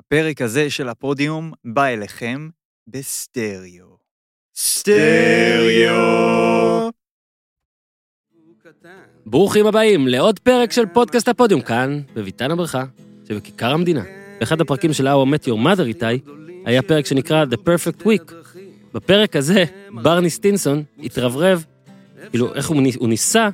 [0.00, 2.48] הפרק הזה של הפודיום בא אליכם
[2.86, 3.86] בסטריאו.
[4.56, 6.00] סטריאו!
[9.26, 12.84] ברוכים הבאים לעוד פרק של פודקאסט הפודיום כאן, בביתן הברכה,
[13.28, 14.04] שבכיכר המדינה.
[14.40, 16.30] באחד הפרקים של How I Met Your Mother איתי,
[16.64, 18.32] היה פרק שנקרא The Perfect Week.
[18.94, 19.64] בפרק הזה,
[20.02, 21.64] ברני סטינסון התרברב,
[22.30, 23.48] כאילו, איך הוא, הוא ניסה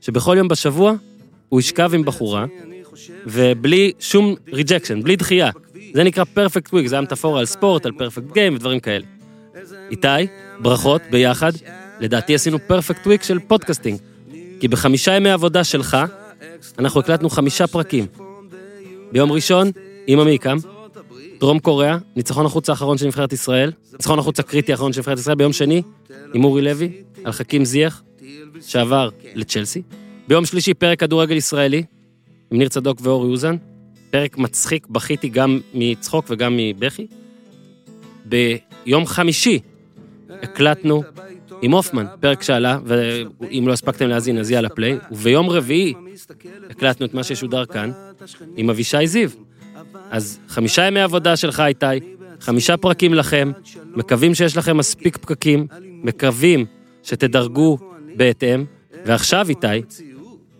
[0.00, 0.92] שבכל יום בשבוע
[1.48, 2.46] הוא ישכב עם בחורה,
[3.26, 5.50] ובלי שום rejection, בלי דחייה.
[5.94, 9.04] זה נקרא Perfect Week, זה היה מטאפורה על ספורט, על Perfect Game ודברים כאלה.
[9.90, 10.08] איתי,
[10.60, 11.52] ברכות, ביחד.
[12.00, 13.98] לדעתי עשינו Perfect Week של פודקאסטינג.
[14.60, 15.96] כי בחמישה ימי עבודה שלך,
[16.78, 18.06] אנחנו הקלטנו חמישה פרקים.
[19.12, 19.70] ביום ראשון,
[20.06, 20.56] עם עמיקם,
[21.40, 25.36] דרום קוריאה, ניצחון החוץ האחרון של נבחרת ישראל, ניצחון החוץ הקריטי האחרון של נבחרת ישראל,
[25.36, 25.82] ביום שני,
[26.34, 26.92] עם אורי לוי,
[27.24, 28.02] על חכים זייח,
[28.60, 29.82] שעבר לצ'לסי.
[30.28, 31.82] ביום שלישי, פרק כדורגל ישראלי,
[32.50, 33.56] עם ניר צדוק ואורי אוזן.
[34.12, 37.06] פרק מצחיק, בכיתי גם מצחוק וגם מבכי.
[38.24, 39.58] ביום חמישי
[40.42, 41.02] הקלטנו
[41.62, 45.94] עם הופמן, פרק שעלה, ואם לא הספקתם להאזין אז יאללה פליי, וביום רביעי
[46.70, 47.92] הקלטנו את מה ששודר כאן
[48.56, 49.30] עם אבישי זיו.
[50.10, 51.86] אז חמישה ימי עבודה שלך, איתי,
[52.40, 53.52] חמישה פרקים לכם,
[53.96, 56.66] מקווים שיש לכם מספיק פקקים, מקווים
[57.02, 57.78] שתדרגו
[58.16, 58.64] בהתאם,
[59.06, 59.66] ועכשיו, איתי,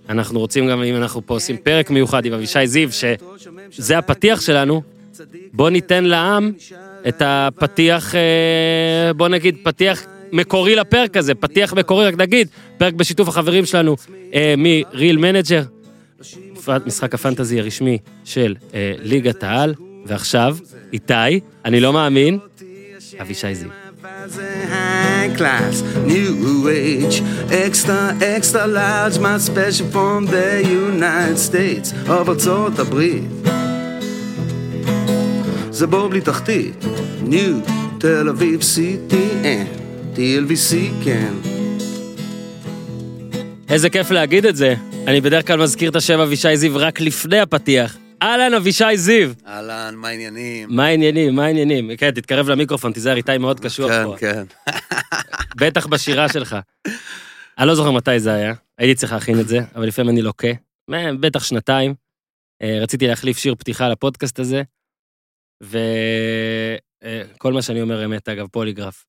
[0.09, 2.89] אנחנו רוצים גם, אם אנחנו פה עושים פרק מיוחד עם אבישי זיו,
[3.71, 4.83] שזה הפתיח שלנו,
[5.53, 6.53] בוא ניתן לעם
[7.09, 13.29] את הפתיח, אה, בוא נגיד, פתיח מקורי לפרק הזה, פתיח מקורי, רק נגיד, פרק בשיתוף
[13.29, 13.97] החברים שלנו
[14.35, 15.63] אה, מריל מנג'ר,
[16.87, 19.75] משחק הפנטזי הרשמי של אה, ליגת העל,
[20.07, 20.57] ועכשיו,
[20.93, 22.39] איתי, אני לא מאמין,
[23.21, 23.82] אבישי זיו.
[25.37, 33.25] Class, new age, extra, extra large, my special from the United States of ארצות הברית.
[35.71, 36.85] זה בור בלי תחתית,
[37.29, 39.67] New תל אביב CTN,
[40.17, 41.35] TLVC כן.
[43.69, 44.75] איזה כיף להגיד את זה.
[45.07, 48.02] אני בדרך כלל מזכיר את השם אבישי זיו רק לפני הפתיח.
[48.23, 49.31] אהלן, אבישי זיו.
[49.47, 50.69] אהלן, מה העניינים?
[50.73, 51.97] מה העניינים, מה העניינים?
[51.97, 54.17] כן, תתקרב למיקרופון, תיזהר, איתי מאוד קשוח כן, פה.
[54.19, 54.45] כן.
[55.61, 56.57] בטח בשירה שלך.
[57.59, 60.49] אני לא זוכר מתי זה היה, הייתי צריך להכין את זה, אבל לפעמים אני לוקה.
[60.93, 61.95] אה, בטח שנתיים.
[62.63, 64.63] אה, רציתי להחליף שיר פתיחה לפודקאסט הזה,
[65.63, 69.05] וכל מה שאני אומר אמת, אגב, פוליגרף.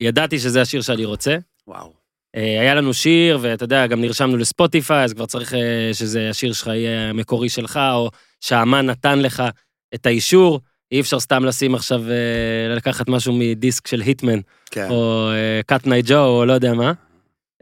[0.00, 1.36] ידעתי שזה השיר שאני רוצה.
[1.66, 1.92] וואו.
[2.36, 6.52] אה, היה לנו שיר, ואתה יודע, גם נרשמנו לספוטיפיי, אז כבר צריך אה, שזה השיר
[6.52, 8.10] שלך יהיה המקורי שלך, או
[8.40, 9.42] שהאמן נתן לך
[9.94, 10.60] את האישור.
[10.92, 14.86] אי אפשר סתם לשים עכשיו, אה, לקחת משהו מדיסק של היטמן, כן.
[14.90, 15.30] או
[15.66, 16.92] Cotton Eye Joe, או לא יודע מה.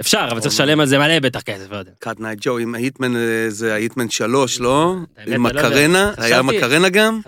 [0.01, 1.91] אפשר, אבל צריך לשלם על זה מלא בטח כסף, לא יודע.
[1.99, 4.95] Cotton Eye Joe, עם ההיטמן אה, זה ההיטמן שלוש, לא?
[5.27, 5.39] עם לא.
[5.39, 7.21] מקרנה, היה מקרנה גם?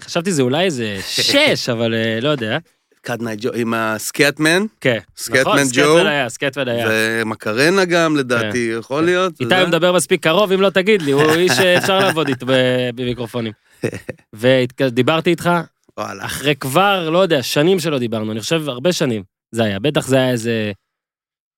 [0.00, 0.98] חשבתי שזה, אולי איזה
[1.32, 2.58] שש, אבל אה, לא יודע.
[3.04, 4.98] Cotton Eye Joe, עם הסקטמן, כן.
[5.38, 5.64] נכון.
[5.64, 6.86] סקטמן היה, סקטמן היה.
[6.90, 9.38] ומקרנה גם לדעתי, יכול להיות.
[9.38, 9.44] כן.
[9.44, 9.54] איתי?
[9.54, 12.46] הוא מדבר מספיק קרוב, אם לא תגיד לי, הוא איש שאפשר לעבוד איתו
[12.94, 13.52] במיקרופונים.
[14.34, 15.50] ודיברתי איתך,
[15.98, 16.24] וואלה.
[16.24, 19.22] אחרי כבר, לא יודע, שנים שלא דיברנו, אני חושב הרבה שנים
[19.52, 20.72] זה היה, בטח זה היה איזה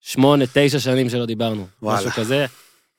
[0.00, 1.98] שמונה, תשע שנים שלא דיברנו, וואלה.
[1.98, 2.46] משהו כזה.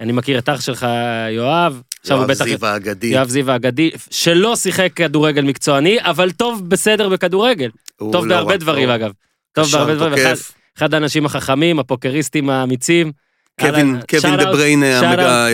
[0.01, 0.87] אני מכיר את אח שלך,
[1.31, 2.45] יואב, עכשיו הוא יואב בטח...
[2.45, 3.07] זיו האגדי.
[3.07, 7.69] יואב זיו האגדי, שלא שיחק כדורגל מקצועני, אבל טוב בסדר בכדורגל.
[7.97, 8.91] טוב לא בהרבה דברים, טוב.
[8.95, 9.11] אגב.
[9.51, 10.35] טוב בהרבה דברים, אחד-.
[10.77, 13.11] אחד האנשים החכמים, הפודקאסטים האמיצים.
[13.59, 15.01] קווין- קווין דה בריינה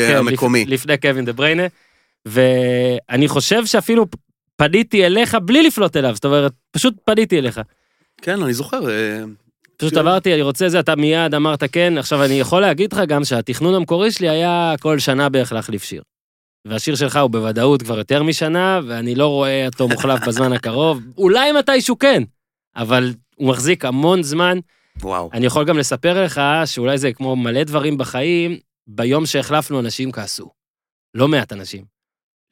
[0.10, 0.66] כן, המקומי.
[0.66, 1.64] לפ- לפני קווין דה בריינה.
[2.26, 4.06] ואני חושב שאפילו
[4.56, 7.62] פניתי אליך בלי לפנות אליו, זאת אומרת, פשוט פניתי אליך.
[8.22, 8.80] כן, אני זוכר.
[9.84, 10.00] פשוט כן.
[10.00, 11.98] אמרתי, אני רוצה זה, אתה מיד אמרת כן.
[11.98, 16.04] עכשיו, אני יכול להגיד לך גם שהתכנון המקורי שלי היה כל שנה בערך להחליף שיר.
[16.68, 21.02] והשיר שלך הוא בוודאות כבר יותר משנה, ואני לא רואה אותו מוחלף בזמן הקרוב.
[21.18, 22.24] אולי מתישהו כן,
[22.76, 24.58] אבל הוא מחזיק המון זמן.
[25.02, 25.30] וואו.
[25.34, 28.58] אני יכול גם לספר לך שאולי זה כמו מלא דברים בחיים,
[28.88, 30.50] ביום שהחלפנו אנשים כעסו.
[31.14, 31.86] לא מעט אנשים.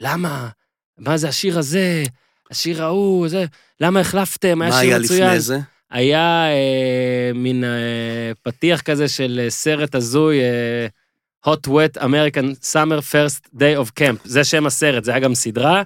[0.02, 0.50] למה?
[0.98, 2.04] מה זה השיר הזה?
[2.52, 3.46] השיר ההוא, זה...
[3.80, 4.62] למה החלפתם?
[4.62, 5.28] היה מה שיר היה מצוין.
[5.28, 5.60] לפני זה?
[5.92, 10.88] היה אה, מין אה, פתיח כזה של אה, סרט הזוי, אה,
[11.48, 15.84] Hot Wet American Summer First Day of Camp, זה שם הסרט, זה היה גם סדרה,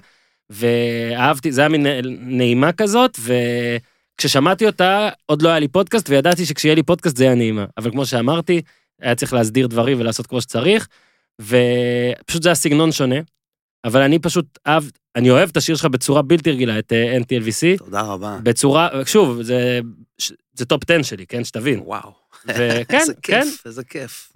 [0.50, 3.18] ואהבתי, זה היה מין אה, נעימה כזאת,
[4.18, 7.64] וכששמעתי אותה, עוד לא היה לי פודקאסט, וידעתי שכשיהיה לי פודקאסט זה יהיה נעימה.
[7.78, 8.62] אבל כמו שאמרתי,
[9.00, 10.88] היה צריך להסדיר דברים ולעשות כמו שצריך,
[11.42, 13.16] ופשוט זה היה סגנון שונה,
[13.84, 14.84] אבל אני פשוט אהב,
[15.16, 17.78] אני אוהב את השיר שלך בצורה בלתי רגילה, את אה, ב-TLVC.
[17.78, 18.38] תודה רבה.
[18.42, 19.80] בצורה, שוב, זה,
[20.54, 21.80] זה top 10 שלי, כן, שתבין.
[21.84, 22.12] וואו.
[22.46, 23.42] וכן, איזה כן.
[23.42, 24.32] כיף, איזה כיף.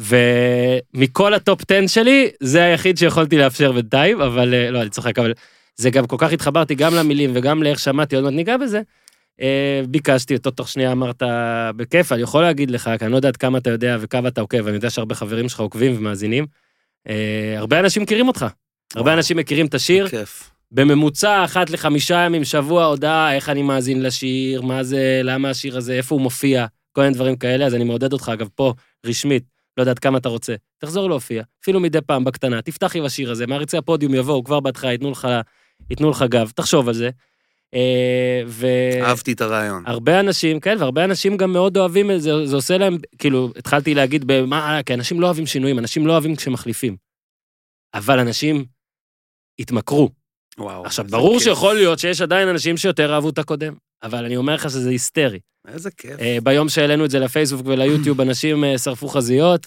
[0.94, 5.19] ומכל ה top 10 שלי, זה היחיד שיכולתי לאפשר בינתיים, אבל, אה, לא, אני צוחק,
[5.19, 5.32] אבל
[5.76, 8.81] זה גם כל כך התחברתי גם למילים וגם לאיך שמעתי, עוד מעט ניגע בזה.
[9.40, 11.22] אה, ביקשתי אותו, תוך שנייה אמרת,
[11.76, 14.40] בכיף, אני יכול להגיד לך, כי אני לא יודע עד כמה אתה יודע וכמה אתה
[14.40, 16.46] עוקב, אני יודע שהרבה חברים שלך עוקבים ומאזינים.
[17.56, 18.46] הרבה אנשים מכירים אותך.
[18.94, 19.14] הרבה.
[19.14, 20.08] אנשים מכירים את השיר.
[20.08, 20.50] כיף.
[20.72, 25.92] בממוצע, אחת לחמישה ימים, שבוע, הודעה, איך אני מאזין לשיר, מה זה, למה השיר הזה,
[25.92, 28.75] איפה הוא מופיע, כל מיני דברים כאלה, אז אני מעודד אותך, אגב, פה,
[29.06, 29.44] רשמית,
[29.76, 33.31] לא יודע עד כמה אתה רוצה, תחזור להופיע, אפילו מדי פעם בקטנה, תפתח עם השיר
[33.31, 35.28] הזה, מעריצי הפודיום יבואו כבר בהתחלה, ייתנו לך,
[35.90, 37.10] ייתנו לך גב, תחשוב על זה.
[37.75, 38.66] אה, ו...
[39.02, 39.82] אהבתי את הרעיון.
[39.86, 43.94] הרבה אנשים, כן, והרבה אנשים גם מאוד אוהבים את זה, זה עושה להם, כאילו, התחלתי
[43.94, 46.96] להגיד, במה, כי אנשים לא אוהבים שינויים, אנשים לא אוהבים כשמחליפים.
[47.94, 48.64] אבל אנשים
[49.60, 50.10] התמכרו.
[50.58, 50.86] וואו.
[50.86, 51.42] עכשיו, ברור כיף.
[51.42, 55.38] שיכול להיות שיש עדיין אנשים שיותר אהבו את הקודם, אבל אני אומר לך שזה היסטרי.
[55.68, 56.20] איזה כיף.
[56.20, 59.66] אה, ביום שהעלינו את זה לפייסבוק וליוטיוב, אנשים אה, שרפו חזיות.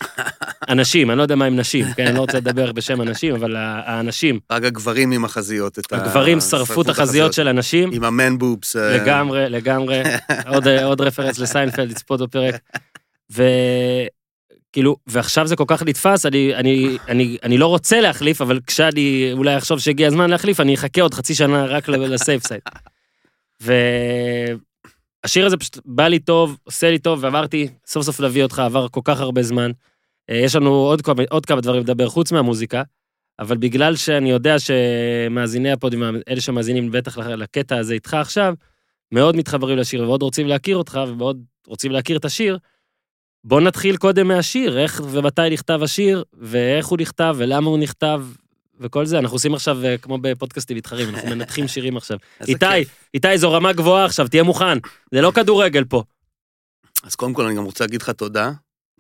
[0.70, 3.56] אנשים, אני לא יודע מה עם נשים, כן, אני לא רוצה לדבר בשם אנשים, אבל
[3.58, 5.78] האנשים, רק הגברים עם החזיות.
[5.92, 7.92] הגברים שרפו את החזיות של אנשים.
[7.94, 8.76] עם ה man boobs.
[8.76, 10.04] אה, לגמרי, לגמרי.
[10.86, 12.56] עוד reference לסיינפלד, לצפות בפרק.
[14.74, 19.30] וכאילו, ועכשיו זה כל כך נתפס, אני, אני, אני, אני לא רוצה להחליף, אבל כשאני
[19.34, 22.62] אולי אחשוב שהגיע הזמן להחליף, אני אחכה עוד חצי שנה רק ל safe side.
[23.62, 28.88] והשיר הזה פשוט בא לי טוב, עושה לי טוב, ואמרתי, סוף סוף להביא אותך, עבר
[28.88, 29.72] כל כך הרבה זמן.
[30.30, 32.84] אה, יש לנו עוד, עוד כמה דברים לדבר חוץ מהמוזיקה,
[33.40, 38.54] אבל בגלל שאני יודע שמאזיני הפודיום, אלה שמאזינים בטח לקטע הזה איתך עכשיו,
[39.12, 42.58] מאוד מתחברים לשיר ומאוד רוצים להכיר אותך ומאוד רוצים להכיר את השיר,
[43.44, 48.26] בוא נתחיל קודם מהשיר, איך ומתי נכתב השיר, ואיך הוא נכתב ולמה הוא נכתב,
[48.80, 49.20] וכל זה.
[49.20, 52.18] אנחנו עושים עכשיו, אה, כמו בפודקאסטים מתחרים, אנחנו מנתחים שירים עכשיו.
[52.48, 52.66] איתי.
[53.14, 54.78] איתי, זו רמה גבוהה עכשיו, תהיה מוכן.
[55.12, 56.04] זה לא כדורגל פה.
[57.04, 58.52] אז קודם כל אני גם רוצה להגיד לך תודה.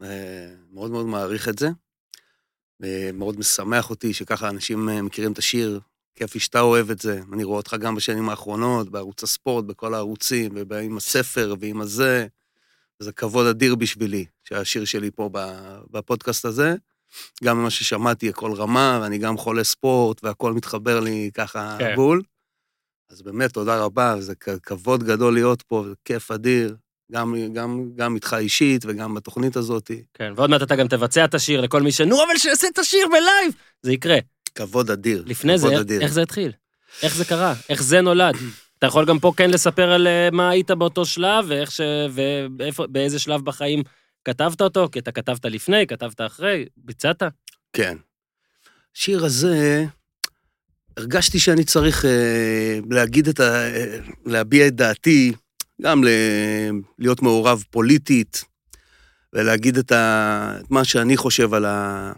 [0.03, 1.69] אה, מאוד מאוד מעריך את זה.
[2.83, 5.79] אה, מאוד משמח אותי שככה אנשים מכירים את השיר.
[6.15, 7.19] כיף לי שאתה אוהב את זה.
[7.33, 12.27] אני רואה אותך גם בשנים האחרונות, בערוץ הספורט, בכל הערוצים, ועם הספר ועם הזה.
[12.99, 15.29] זה כבוד אדיר בשבילי, שהשיר שלי פה
[15.91, 16.75] בפודקאסט הזה.
[17.43, 21.95] גם ממה ששמעתי, הכל רמה, ואני גם חולה ספורט, והכל מתחבר לי ככה כן.
[21.95, 22.21] בול.
[23.09, 26.75] אז באמת, תודה רבה, זה כבוד גדול להיות פה, זה כיף אדיר,
[27.11, 29.91] גם, גם, גם איתך אישית וגם בתוכנית הזאת.
[30.13, 32.01] כן, ועוד מעט אתה גם תבצע את השיר לכל מי ש...
[32.01, 33.53] נו, אבל שיעשה את השיר בלייב!
[33.81, 34.17] זה יקרה.
[34.55, 35.23] כבוד אדיר.
[35.27, 36.01] לפני זה, כבוד אדיר.
[36.01, 36.51] איך זה התחיל?
[37.03, 37.53] איך זה קרה?
[37.69, 38.35] איך זה נולד?
[38.83, 41.81] אתה יכול גם פה כן לספר על אה, מה היית באותו שלב, ואיך ש...
[42.57, 43.83] ואיפה, באיזה שלב בחיים
[44.25, 47.24] כתבת אותו, כי אתה כתבת לפני, כתבת אחרי, ביצעת?
[47.74, 47.97] כן.
[48.95, 49.85] השיר הזה,
[50.97, 53.44] הרגשתי שאני צריך אה, להגיד את ה...
[53.44, 55.31] אה, להביע את דעתי,
[55.81, 56.07] גם ל...
[57.00, 58.44] להיות מעורב פוליטית,
[59.33, 60.57] ולהגיד את, ה...
[60.59, 62.12] את מה שאני חושב על, ה...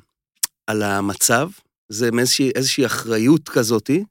[0.68, 1.50] על המצב.
[1.90, 4.04] זה מאיזושהי איזושהי אחריות כזאתי,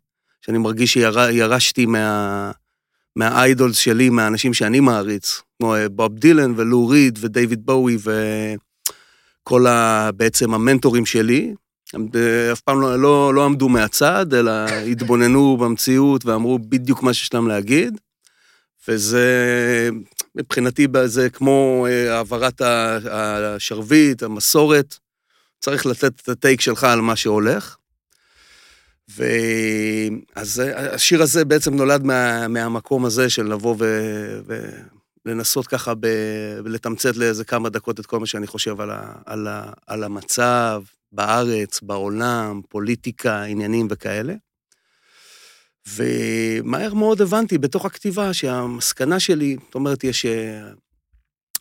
[0.46, 2.50] שאני מרגיש שירשתי מה...
[3.16, 10.10] מהאיידולס שלי, מהאנשים שאני מעריץ, כמו אה, בוב דילן ולו ריד ודייוויד בואי וכל ה...
[10.16, 11.54] בעצם המנטורים שלי,
[11.92, 14.52] הם אה, אף פעם לא, לא, לא עמדו מהצד, אלא
[14.90, 17.98] התבוננו במציאות ואמרו בדיוק מה שיש להם להגיד.
[18.88, 19.28] וזה,
[20.34, 22.60] מבחינתי, זה כמו אה, העברת
[23.10, 24.96] השרביט, המסורת.
[25.60, 27.76] צריך לתת את הטייק שלך על מה שהולך.
[29.16, 33.84] ואז השיר הזה בעצם נולד מה, מהמקום הזה של לבוא ו,
[35.26, 36.06] ולנסות ככה ב,
[36.64, 40.82] ולתמצת לאיזה כמה דקות את כל מה שאני חושב על, ה, על, ה, על המצב
[41.12, 44.34] בארץ, בעולם, פוליטיקה, עניינים וכאלה.
[45.88, 50.26] ומהר מאוד הבנתי בתוך הכתיבה שהמסקנה שלי, זאת אומרת, יש...
[50.26, 50.70] אה,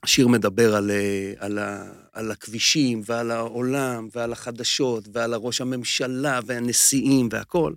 [0.04, 1.60] השיר מדבר על, אה, על,
[2.14, 7.76] על הכבישים ועל העולם ועל החדשות ועל הראש הממשלה והנשיאים והכול.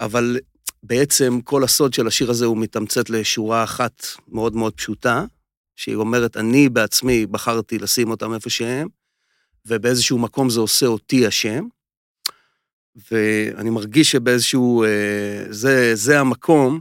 [0.00, 0.38] אבל
[0.82, 5.24] בעצם כל הסוד של השיר הזה הוא מתמצת לשורה אחת מאוד מאוד פשוטה,
[5.76, 8.88] שהיא אומרת, אני בעצמי בחרתי לשים אותם איפה שהם,
[9.66, 11.64] ובאיזשהו מקום זה עושה אותי אשם.
[13.10, 16.80] ואני מרגיש שבאיזשהו, אה, זה, זה המקום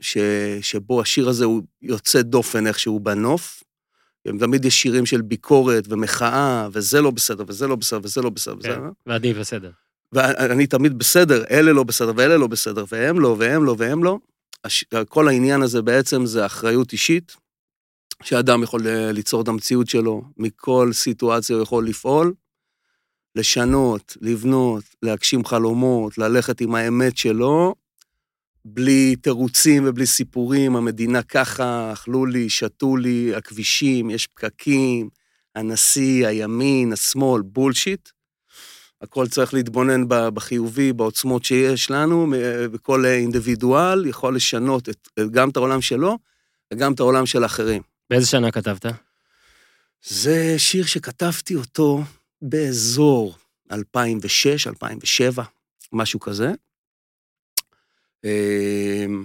[0.00, 0.18] ש,
[0.60, 3.62] שבו השיר הזה הוא יוצא דופן איכשהו בנוף.
[4.38, 8.56] תמיד יש שירים של ביקורת ומחאה, וזה לא בסדר, וזה לא בסדר, וזה לא בסדר,
[8.58, 8.68] וזה...
[8.68, 9.70] כן, ועדי בסדר.
[10.12, 14.18] ואני תמיד בסדר, אלה לא בסדר, ואלה לא בסדר, והם לא, והם לא, והם לא.
[14.64, 14.84] הש...
[15.08, 17.36] כל העניין הזה בעצם זה אחריות אישית,
[18.22, 22.34] שאדם יכול אה, ליצור את המציאות שלו, מכל סיטואציה הוא יכול לפעול,
[23.34, 27.74] לשנות, לבנות, להגשים חלומות, ללכת עם האמת שלו,
[28.68, 35.08] בלי תירוצים ובלי סיפורים, המדינה ככה, אכלו לי, שתו לי, הכבישים, יש פקקים,
[35.54, 38.08] הנשיא, הימין, השמאל, בולשיט.
[39.02, 42.32] הכל צריך להתבונן בחיובי, בעוצמות שיש לנו,
[42.72, 46.18] וכל אינדיבידואל יכול לשנות את, גם את העולם שלו
[46.72, 47.82] וגם את העולם של האחרים.
[48.10, 48.86] באיזה שנה כתבת?
[50.06, 52.02] זה שיר שכתבתי אותו
[52.42, 53.34] באזור
[53.72, 55.42] 2006, 2007,
[55.92, 56.52] משהו כזה.
[58.24, 59.24] אמ,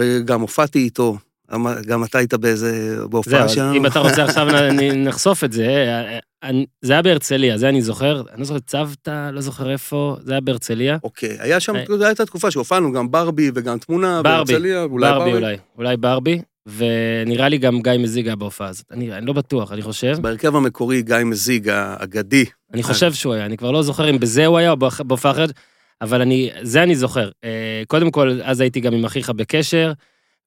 [0.00, 1.16] וגם הופעתי איתו,
[1.52, 3.74] גם- גם אתה היית באיזה, בהופעה שלנו.
[3.76, 4.46] אם אתה רוצה עכשיו
[4.96, 5.66] נחשוף את זה,
[6.82, 10.40] זה היה בהרצליה, זה אני זוכר, אני לא זוכר, צוותא, לא זוכר איפה, זה היה
[10.40, 10.98] בהרצליה.
[11.04, 11.84] אוקיי, היה שם, אה.
[11.98, 16.40] זו הייתה תקופה שהופענו גם ברבי וגם תמונה, ברבי, בהרצליה, אולי ברבי אולי, אולי ברבי,
[16.76, 18.86] ונראה לי גם גיא מזיג היה בהופעה הזאת.
[18.90, 20.16] אני אני לא בטוח, אני חושב.
[20.20, 22.44] בהרכב המקורי, גיא מזיג האגדי.
[22.72, 25.32] אני חושב שהוא היה, אני כבר לא זוכר אם בזה הוא היה או בהופ- בהופעה
[25.32, 25.50] אחרת,
[26.02, 27.30] אבל אני, זה אני זוכר.
[27.44, 29.92] אה, קודם כל, אז הייתי גם עם אחיך בקשר,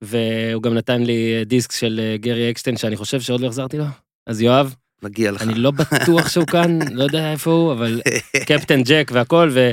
[0.01, 3.85] והוא גם נתן לי דיסק של אה, גרי אקשטיין, שאני חושב שעוד לא החזרתי לו.
[4.27, 5.41] אז יואב, מגיע לך.
[5.41, 8.01] אני לא בטוח שהוא כאן, לא יודע איפה הוא, אבל
[8.45, 9.71] קפטן ג'ק והכל, ו,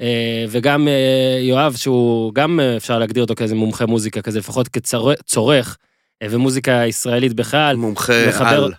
[0.00, 4.68] אה, וגם אה, יואב, שהוא גם אה, אפשר להגדיר אותו כאיזה מומחה מוזיקה כזה, לפחות
[4.68, 5.76] כצורך,
[6.22, 8.72] אה, ומוזיקה ישראלית בכלל, מומחה מחבר- על.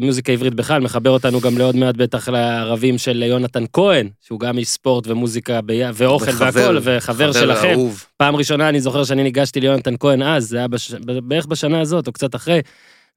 [0.00, 4.58] מוזיקה עברית בכלל, מחבר אותנו גם לעוד מעט בטח לערבים של יונתן כהן, שהוא גם
[4.58, 5.80] איש ספורט ומוזיקה בי...
[5.94, 7.70] ואוכל וחבר- והכל, וחבר שלכם.
[7.70, 8.04] אהוב.
[8.16, 10.94] פעם ראשונה אני זוכר שאני ניגשתי ליונתן כהן אז, זה היה בש...
[11.22, 12.60] בערך בשנה הזאת, או קצת אחרי,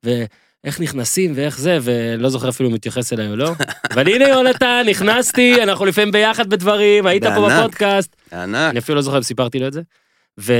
[0.04, 3.52] ואיך נכנסים ואיך זה, ולא זוכר אפילו אם הוא מתייחס אליי או לא.
[3.94, 7.60] אבל הנה יונתן, נכנסתי, אנחנו לפעמים ביחד בדברים, היית פה בענק.
[7.60, 8.16] בפודקאסט.
[8.34, 8.70] ענק.
[8.72, 9.82] אני אפילו לא זוכר אם סיפרתי לו את זה.
[10.40, 10.54] ו...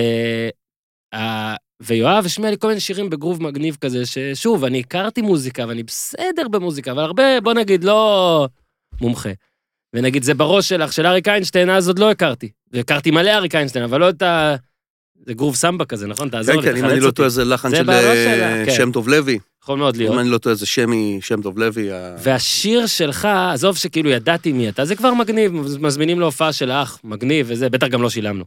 [1.86, 6.48] ויואב השמיע לי כל מיני שירים בגרוב מגניב כזה, ששוב, אני הכרתי מוזיקה ואני בסדר
[6.48, 8.48] במוזיקה, אבל הרבה, בוא נגיד, לא
[9.02, 9.30] מומחה.
[9.94, 12.50] ונגיד, זה בראש שלך, של אריק איינשטיין, אז עוד לא הכרתי.
[12.72, 14.56] והכרתי מלא אריק איינשטיין, אבל לא את ה...
[15.26, 16.30] זה גרוב סמבה כזה, נכון?
[16.30, 17.12] תעזור כן, לי, כן, אם תחלץ אני לא.
[17.12, 18.72] טועה זה לחן של אה, כן.
[18.72, 19.40] שם טוב לוי.
[19.64, 20.14] יכול מאוד להיות.
[20.14, 21.90] אם אני לא טועה זה שמי שם טוב לוי.
[22.18, 27.46] והשיר שלך, עזוב שכאילו ידעתי מי אתה, זה כבר מגניב, מזמינים להופעה של אח, מגניב
[27.50, 28.44] וזה, בטח גם לא שילמנו.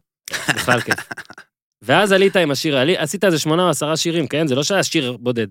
[0.49, 0.99] בכלל כיף.
[1.83, 4.47] ואז עלית עם השיר, עלי, עשית איזה שמונה או עשרה שירים, כן?
[4.47, 5.47] זה לא שהיה שיר בודד.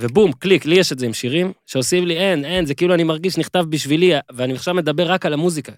[0.00, 3.04] ובום, קליק, לי יש את זה עם שירים, שעושים לי אין, אין, זה כאילו אני
[3.04, 5.72] מרגיש נכתב בשבילי, ואני עכשיו מדבר רק על המוזיקה.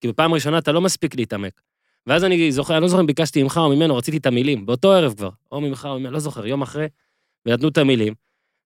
[0.00, 1.60] כי בפעם ראשונה אתה לא מספיק להתעמק.
[2.06, 4.92] ואז אני זוכר, אני לא זוכר אם ביקשתי ממך או ממנו, רציתי את המילים, באותו
[4.92, 6.86] ערב כבר, או ממך או ממנו, לא זוכר, יום אחרי,
[7.46, 8.14] ונתנו את המילים.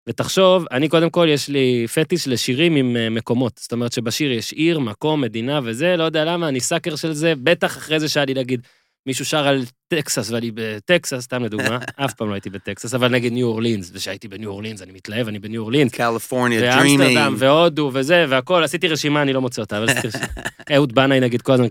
[0.08, 3.52] ותחשוב, אני קודם כל, יש לי פטיש לשירים עם אה, מקומות.
[3.58, 7.34] זאת אומרת שבשיר יש עיר, מקום, מדינה וזה, לא יודע למה, אני sucker של זה,
[7.42, 8.66] בטח אחרי זה שהיה לי להגיד,
[9.06, 13.32] מישהו שר על טקסס ואני בטקסס, סתם לדוגמה, אף פעם לא הייתי בטקסס, אבל נגיד
[13.32, 17.36] ניו אורלינס, וכשהייתי בניו אורלינס, אני מתלהב, אני בניו אורלינס, קליפורניה, ואמסטרדם, Dreaming.
[17.38, 20.26] והודו, וזה, והכל, עשיתי רשימה, אני לא מוצא אותה, אבל עשיתי רשימה.
[20.74, 21.66] אהוד בנאי, נגיד, כל הזמן,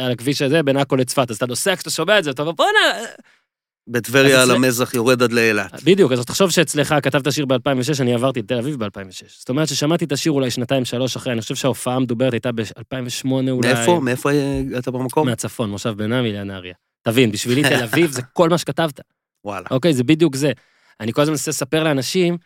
[0.00, 2.52] על הכביש הזה, בין עכו לצפת, אז אתה נוסע כשאתה שומע את זה, אתה אומר,
[2.52, 3.04] בואנה,
[3.90, 5.82] בטבריה על המזח יורד עד לאילת.
[5.84, 9.26] בדיוק, אז תחשוב שאצלך כתבת שיר ב-2006, אני עברתי לתל אביב ב-2006.
[9.38, 13.28] זאת אומרת ששמעתי את השיר אולי שנתיים, שלוש אחרי, אני חושב שההופעה המדוברת הייתה ב-2008
[13.50, 13.72] אולי.
[13.74, 14.00] מאיפה?
[14.02, 15.28] מאיפה הגעת במקום?
[15.28, 16.74] מהצפון, מושב בן עמי לנהריה.
[17.02, 19.00] תבין, בשבילי תל אביב זה כל מה שכתבת.
[19.44, 19.66] וואלה.
[19.70, 20.52] אוקיי, זה בדיוק זה.
[21.00, 22.36] אני כל הזמן מנסה לספר לאנשים,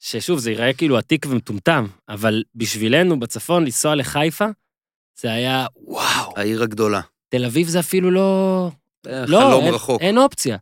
[0.00, 4.46] ששוב, זה ייראה כאילו עתיק ומטומטם, אבל בשבילנו בצפון לנסוע לחיפה,
[5.20, 7.00] זה היה, וואו, העיר הגדולה.
[7.28, 8.70] תל אביב זה אפילו לא...
[9.06, 10.02] אה, לא, חלום אין, רחוק.
[10.02, 10.56] אין אופציה.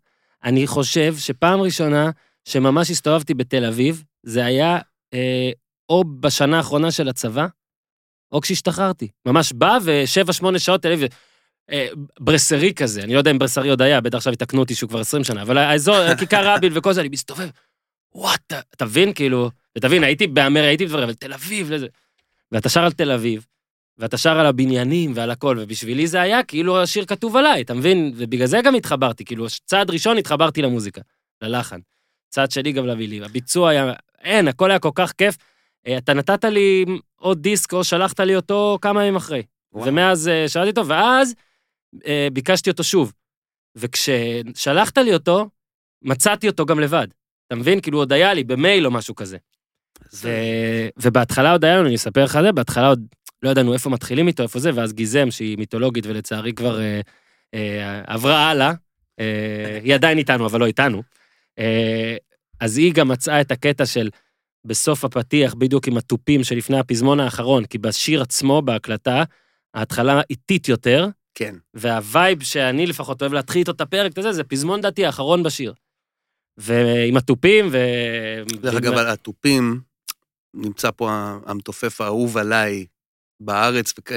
[0.45, 2.11] אני חושב שפעם ראשונה
[2.45, 4.79] שממש הסתובבתי בתל אביב, זה היה
[5.15, 5.51] אה,
[5.89, 7.47] או בשנה האחרונה של הצבא,
[8.33, 9.09] או כשהשתחררתי.
[9.27, 11.09] ממש בא ושבע, שמונה שעות תל אביב,
[11.71, 11.89] אה,
[12.21, 15.01] ברסרי כזה, אני לא יודע אם ברסרי עוד היה, בטח עכשיו יתקנו אותי שהוא כבר
[15.01, 17.49] 20 שנה, אבל האזור, כיכר רבין וכל זה, אני מסתובב,
[18.15, 21.87] וואט, אתה מבין, כאילו, ותבין, הייתי באמריה, הייתי בדברים, אבל תל אביב, לזה.
[22.53, 23.47] ואתה שר על תל אביב,
[24.03, 28.13] ואתה שר על הבניינים ועל הכל, ובשבילי זה היה כאילו השיר כתוב עליי, אתה מבין?
[28.17, 31.01] ובגלל זה גם התחברתי, כאילו, צעד ראשון התחברתי למוזיקה,
[31.43, 31.81] ללחן.
[32.29, 33.23] צעד שני גם למילים.
[33.23, 35.37] הביצוע היה, אין, הכל היה כל כך כיף.
[35.87, 36.85] אה, אתה נתת לי
[37.17, 39.43] עוד דיסק, או שלחת לי אותו כמה ימים אחרי.
[39.73, 39.87] וואו.
[39.87, 41.35] ומאז אה, שאלתי אותו, ואז
[42.07, 43.13] אה, ביקשתי אותו שוב.
[43.77, 45.49] וכששלחת לי אותו,
[46.03, 47.07] מצאתי אותו גם לבד.
[47.47, 47.81] אתה מבין?
[47.81, 49.37] כאילו עוד היה לי במייל או משהו כזה.
[50.15, 50.29] ו...
[50.97, 53.07] ובהתחלה עוד היה לנו, אני אספר לך זה, בהתחלה עוד
[53.43, 57.01] לא ידענו איפה מתחילים איתו, איפה זה, ואז גיזם, שהיא מיתולוגית ולצערי כבר אה,
[57.55, 58.73] אה, עברה הלאה,
[59.21, 61.03] אה, היא עדיין איתנו, אבל לא איתנו.
[61.59, 62.17] אה,
[62.61, 64.11] אז היא גם מצאה את הקטע של
[64.65, 69.25] בסוף הפתיח, בדיוק עם התופים שלפני הפזמון האחרון, כי בשיר עצמו, בהקלטה,
[69.75, 71.55] ההתחלה איטית יותר, כן.
[71.75, 75.75] והווייב שאני לפחות אוהב להתחיל איתו את הפרק הזה, זה פזמון דעתי האחרון בשיר.
[76.59, 77.79] ועם התופים, ו...
[78.61, 79.81] דרך אגב, התופים,
[80.55, 81.11] נמצא פה
[81.47, 82.87] המתופף האהוב עליי
[83.45, 84.13] בארץ, וכ-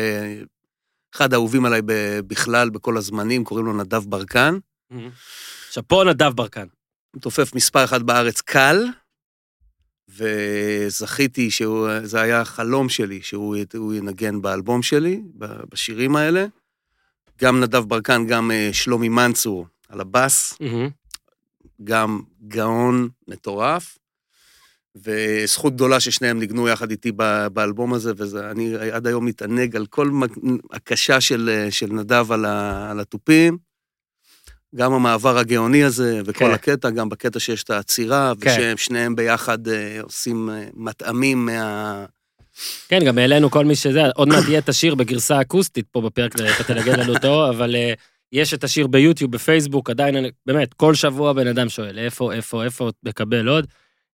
[1.16, 1.82] אחד האהובים עליי
[2.28, 4.58] בכלל, בכל הזמנים, קוראים לו נדב ברקן.
[5.72, 6.68] שאפו נדב ברקן.
[7.16, 8.86] מתופף מספר אחת בארץ קל,
[10.10, 15.22] וזכיתי שהוא, זה היה החלום שלי, שהוא הוא ינגן באלבום שלי,
[15.72, 16.46] בשירים האלה.
[17.42, 20.54] גם נדב ברקן, גם אה, שלומי מנצור על הבאס.
[21.84, 23.98] גם גאון מטורף.
[25.04, 27.12] וזכות גדולה ששניהם ניגנו יחד איתי
[27.54, 30.10] באלבום הזה, ואני עד היום מתענג על כל
[30.74, 33.58] הקשה של, של נדב על, ה- על התופים.
[34.76, 36.52] גם המעבר הגאוני הזה, וכל כן.
[36.52, 38.50] הקטע, גם בקטע שיש את העצירה, כן.
[38.50, 42.06] ושהם שניהם ביחד אה, עושים אה, מטעמים מה...
[42.88, 46.36] כן, גם העלינו כל מי שזה, עוד מעט יהיה את השיר בגרסה אקוסטית פה בפרק,
[46.36, 47.94] אתה תנגן לנו אותו, אבל אה,
[48.32, 52.90] יש את השיר ביוטיוב, בפייסבוק, עדיין, באמת, כל שבוע בן אדם שואל, איפה, איפה, איפה
[53.04, 53.68] מקבל עוד?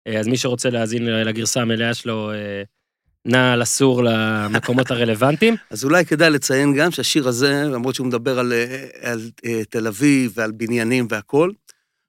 [0.06, 2.62] אה, אז מי שרוצה להאזין לגרסה המלאה שלו, אה,
[3.24, 5.54] נא לסור למקומות הרלוונטיים.
[5.70, 9.86] אז אולי כדאי לציין גם שהשיר הזה, למרות שהוא מדבר על, אה, על אה, תל
[9.86, 11.52] אביב ועל בניינים והכול,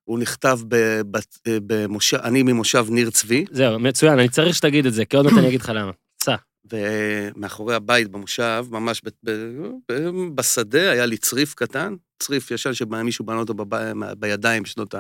[0.04, 4.86] הוא נכתב ב- ב- אה, במושב, אני ממושב ניר צבי, זהו, מצוין, אני צריך שתגיד
[4.86, 5.92] את זה, כי עוד מעט אני אגיד לך למה.
[6.24, 6.36] סע.
[6.72, 9.32] ומאחורי הבית במושב, ממש ב, ב,
[9.92, 13.54] ב, בשדה, היה לי צריף קטן, צריף ישן שמישהו בנה אותו
[14.18, 14.96] בידיים בשנות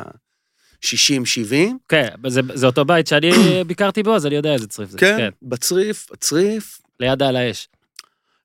[0.83, 1.55] ה-60-70.
[1.87, 3.31] כן, זה, זה אותו בית שאני
[3.67, 4.97] ביקרתי בו, אז אני יודע איזה צריף זה.
[4.97, 7.67] כן, בצריף, הצריף, ליד על האש.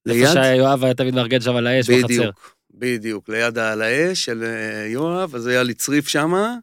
[0.06, 2.04] ליד, איפה שיואב היה תמיד מארגן שם על האש בחצר.
[2.06, 6.56] בדיוק, בדיוק, ליד העל האש של אה, יואב, אז היה לי צריף שמה,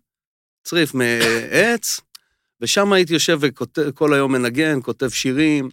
[0.63, 1.99] צריף מעץ,
[2.61, 5.69] ושם הייתי יושב וכל היום מנגן, כותב שירים,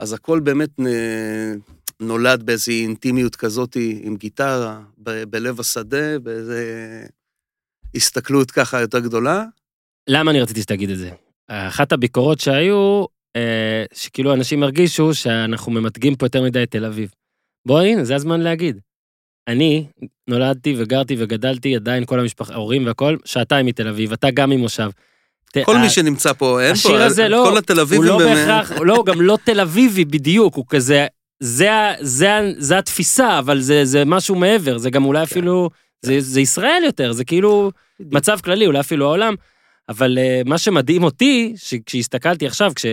[0.00, 0.70] אז הכל באמת
[2.00, 6.52] נולד באיזו אינטימיות כזאת עם גיטרה, ב- בלב השדה, באיזו
[7.94, 9.44] הסתכלות ככה יותר גדולה.
[10.08, 11.10] למה אני רציתי שתגיד את זה?
[11.48, 13.04] אחת הביקורות שהיו,
[13.36, 17.10] אה, שכאילו אנשים הרגישו שאנחנו ממתגים פה יותר מדי את תל אביב.
[17.66, 18.80] בוא, הנה, זה הזמן להגיד.
[19.48, 19.86] אני
[20.28, 24.90] נולדתי וגרתי וגדלתי, עדיין כל המשפחה, ההורים והכל, שעתיים מתל אביב, אתה גם ממושב.
[25.64, 28.36] כל מי שנמצא פה, אין פה, השיר הזה לא, כל התל הוא אביבים, לא באמת-
[28.36, 31.06] בהכרח, לא, הוא גם לא תל אביבי בדיוק, הוא כזה,
[31.42, 31.70] זה,
[32.00, 35.70] זה, זה התפיסה, אבל זה, זה משהו מעבר, זה גם אולי אפילו,
[36.02, 37.70] זה, זה ישראל יותר, זה כאילו
[38.00, 39.34] מצב כללי, אולי אפילו העולם,
[39.88, 42.86] אבל uh, מה שמדהים אותי, שכשהסתכלתי עכשיו, כש,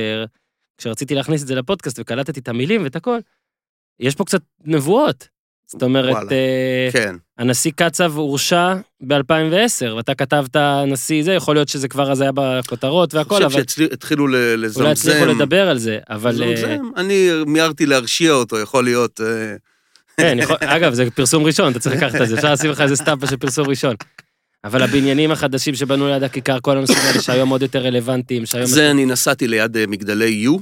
[0.78, 3.18] כשרציתי להכניס את זה לפודקאסט וקלטתי את המילים ואת הכל,
[4.00, 5.28] יש פה קצת נבואות.
[5.68, 6.30] זאת אומרת, וואלה.
[6.30, 8.74] uh, כן, הנשיא קצב הורשע
[9.08, 10.56] ב-2010, ואתה כתבת
[10.88, 14.80] נשיא זה, יכול להיות שזה כבר אז היה בכותרות אני והכל, חושב אבל שהתחילו לזמזם.
[14.80, 16.44] אולי הצליחו לדבר על זה, אבל...
[16.44, 19.22] אה, זמזם, אני מיהרתי להרשיע אותו, יכול להיות.
[19.22, 19.56] אה,
[20.18, 22.96] כן, יכול- אגב, זה פרסום ראשון, אתה צריך לקחת את זה, אפשר לשים לך איזה
[22.96, 23.96] סטמפה של פרסום ראשון.
[24.64, 28.66] אבל הבניינים החדשים שבנו ליד הכיכר, כל הנושאים האלה שהיום עוד יותר רלוונטיים, שהיום...
[28.66, 30.60] זה אני נסעתי ליד אה, מגדלי U,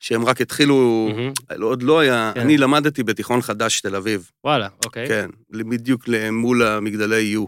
[0.00, 1.32] שהם רק התחילו, מהמם.
[1.62, 2.40] עוד לא היה, כן.
[2.40, 5.08] אני למדתי בתיכון חדש תל אביב, וואלה, אוקיי.
[5.08, 7.46] כן, בדיוק מול המגדלי U.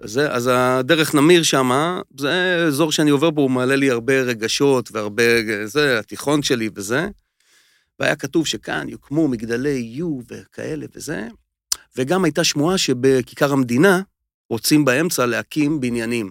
[0.00, 4.20] אז זה, אז הדרך נמיר שמה, זה אזור שאני עובר בו, הוא מעלה לי הרבה
[4.20, 5.22] רגשות והרבה,
[5.64, 7.08] זה, התיכון שלי וזה.
[8.00, 11.28] והיה כתוב שכאן יוקמו מגדלי U וכאלה וזה,
[11.96, 14.00] וגם הייתה שמועה שבכיכר המדינה
[14.50, 16.30] רוצים באמצע להקים בניינים.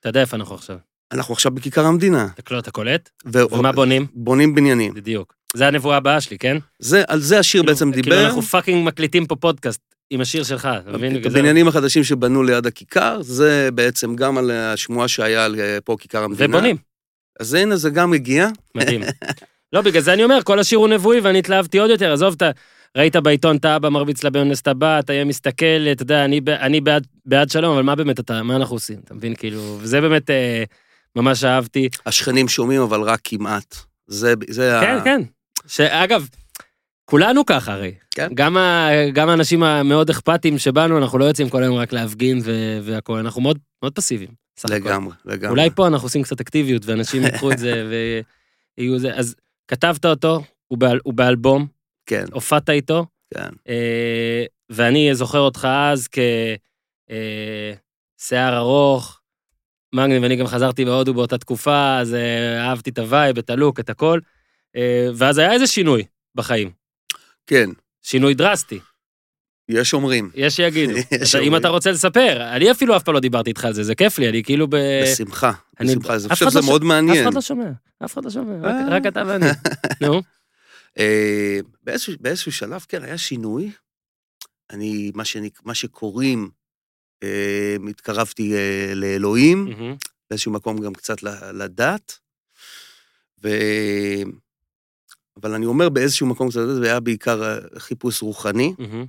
[0.00, 0.76] אתה יודע איפה אנחנו עכשיו.
[1.12, 2.28] אנחנו עכשיו בכיכר המדינה.
[2.34, 3.10] אתה קולט, אתה קולט?
[3.32, 4.06] ו- ומה בונים?
[4.14, 4.94] בונים בניינים.
[4.94, 5.34] בדיוק.
[5.54, 6.56] זה הנבואה הבאה שלי, כן?
[6.78, 8.26] זה, על זה השיר בעצם כאילו דיבר.
[8.26, 11.12] אנחנו fucking מקליטים פה פודקאסט עם השיר שלך, אתה מבין?
[11.12, 15.60] את בגלל זה- הבניינים החדשים שבנו ליד הכיכר, זה בעצם גם על השמועה שהיה על
[15.60, 16.56] אה, פה כיכר המדינה.
[16.56, 16.76] ובונים,
[17.40, 18.48] אז הנה, זה גם הגיע.
[18.74, 19.00] מדהים.
[19.72, 22.50] לא, בגלל זה אני אומר, כל השיר הוא נבואי ואני התלהבתי עוד יותר, עזוב, אתה
[22.96, 26.80] ראית בעיתון את האבא מרביץ לה באונסט הבא, אתה יהיה מסתכל, אתה יודע, אני, אני
[26.80, 29.34] בעד, בעד שלום, אבל מה באמת אתה, מה אנחנו עושים, אתה מבין?
[29.34, 30.64] כאילו, וזה באמת אה,
[31.16, 31.88] ממש אהבתי.
[32.06, 33.76] השכנים שומעים, אבל רק כמעט.
[34.06, 35.04] זה, זה כן, ה...
[35.04, 35.20] כן.
[35.66, 36.28] שאגב,
[37.04, 37.94] כולנו ככה הרי.
[38.10, 38.28] כן.
[38.34, 42.40] גם, ה, גם האנשים המאוד אכפתיים שבאנו, אנחנו לא יוצאים כל היום רק להפגין
[42.82, 44.30] והכול, אנחנו מאוד, מאוד פסיביים.
[44.64, 44.74] הכל.
[44.74, 45.48] לגמרי, לגמרי.
[45.48, 47.88] אולי פה אנחנו עושים קצת אקטיביות, ואנשים ייקחו את זה
[48.78, 49.14] ויהיו זה.
[49.14, 49.34] אז
[49.68, 51.66] כתבת אותו, הוא, באל, הוא באלבום,
[52.10, 53.48] כן, הופעת איתו, כן.
[53.68, 56.08] אה, ואני זוכר אותך אז
[58.18, 59.20] כשיער ארוך,
[59.94, 63.55] מגניב, ואני גם חזרתי בהודו באותה תקופה, אז אה, אהבתי את ה vibe, את ה
[63.55, 64.20] look, את הכל.
[64.76, 66.70] אה, ואז היה איזה שינוי בחיים,
[67.46, 67.70] כן,
[68.02, 68.78] שינוי דרסטי,
[69.68, 70.30] יש אומרים.
[70.34, 70.92] יש שיגידו.
[71.22, 71.60] יש אתה- אם אומרים.
[71.60, 74.28] אתה רוצה לספר, אני אפילו אף פעם לא דיברתי איתך על זה, זה כיף לי,
[74.28, 74.76] אני כאילו ב...
[75.02, 76.14] בשמחה, אני- בשמחה.
[76.14, 77.26] אני אף חושב שזה לא מאוד אף מעניין.
[77.26, 77.64] אחד לא שומע,
[78.04, 78.54] אף אחד לא שומע,
[78.90, 79.08] רק- אה.
[79.08, 79.46] אתה ואני.
[80.00, 80.20] נו, אה,
[81.82, 83.72] באיזשהו, באיזשהו שלב, כן, היה שינוי.
[84.70, 86.50] אני, מה, שנק, מה שקוראים,
[87.22, 89.96] אה, התקרבתי אה, לאלוהים, מהמם,
[90.30, 91.22] באיזשהו מקום גם קצת
[91.52, 92.18] לדת.
[93.42, 93.48] ו...
[95.36, 99.06] אבל אני אומר באיזשהו מקום קצת לדת, זה היה בעיקר אה, חיפוש רוחני, מהמם.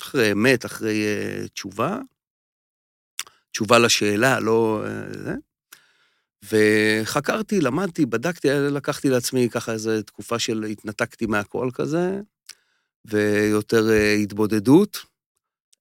[0.00, 1.98] אחרי אמת, אחרי uh, תשובה.
[3.50, 4.84] תשובה לשאלה, לא...
[4.84, 5.34] Uh, זה.
[6.52, 12.20] וחקרתי, למדתי, בדקתי, לקחתי לעצמי ככה איזו תקופה של התנתקתי מהכל כזה,
[13.04, 14.98] ויותר אה, התבודדות.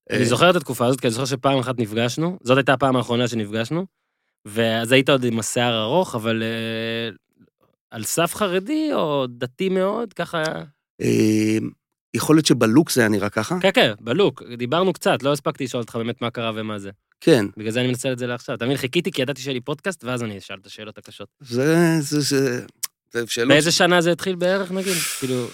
[0.09, 2.95] אני אה, זוכר את התקופה הזאת, כי אני זוכר שפעם אחת נפגשנו, זאת הייתה הפעם
[2.95, 3.85] האחרונה שנפגשנו,
[4.45, 7.15] ואז היית עוד עם השיער ארוך, אבל אה,
[7.91, 10.43] על סף חרדי או דתי מאוד, ככה...
[12.15, 13.59] אה, יכול להיות שבלוק זה היה נראה ככה?
[13.59, 16.89] כן, כן, בלוק, דיברנו קצת, לא הספקתי לשאול אותך באמת מה קרה ומה זה.
[17.21, 17.45] כן.
[17.57, 18.55] בגלל זה אני מנצל את זה לעכשיו.
[18.55, 21.27] אתה מבין, חיכיתי כי ידעתי שיהיה לי פודקאסט, ואז אני אשאל את השאלות הקשות.
[21.41, 22.65] זה, זה, זה,
[23.11, 23.47] זה שאלות...
[23.47, 24.97] באיזה שנה זה התחיל בערך, נגיד?
[25.19, 25.47] כאילו...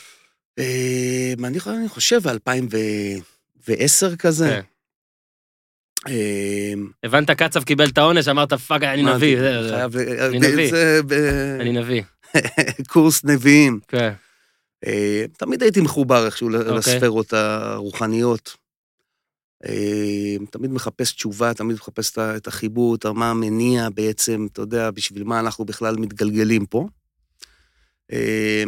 [0.59, 4.49] אה, אני, אני חושב, ב-2010 כזה.
[4.49, 4.61] כן.
[6.07, 9.37] אה, הבנת, קצב קיבל את העונש, אמרת, פאק, אני נביא.
[9.69, 9.97] חייב...
[9.97, 10.71] אני נביא.
[11.59, 12.03] אני נביא.
[12.79, 13.79] בקורס נביאים.
[13.87, 14.13] כן.
[14.87, 16.77] אה, תמיד הייתי מחובר איכשהו אוקיי.
[16.77, 18.57] לספרות הרוחניות.
[19.65, 25.23] אה, תמיד מחפש תשובה, תמיד מחפש את החיבור, את מה המניע בעצם, אתה יודע, בשביל
[25.23, 26.87] מה אנחנו בכלל מתגלגלים פה.
[28.11, 28.63] אה,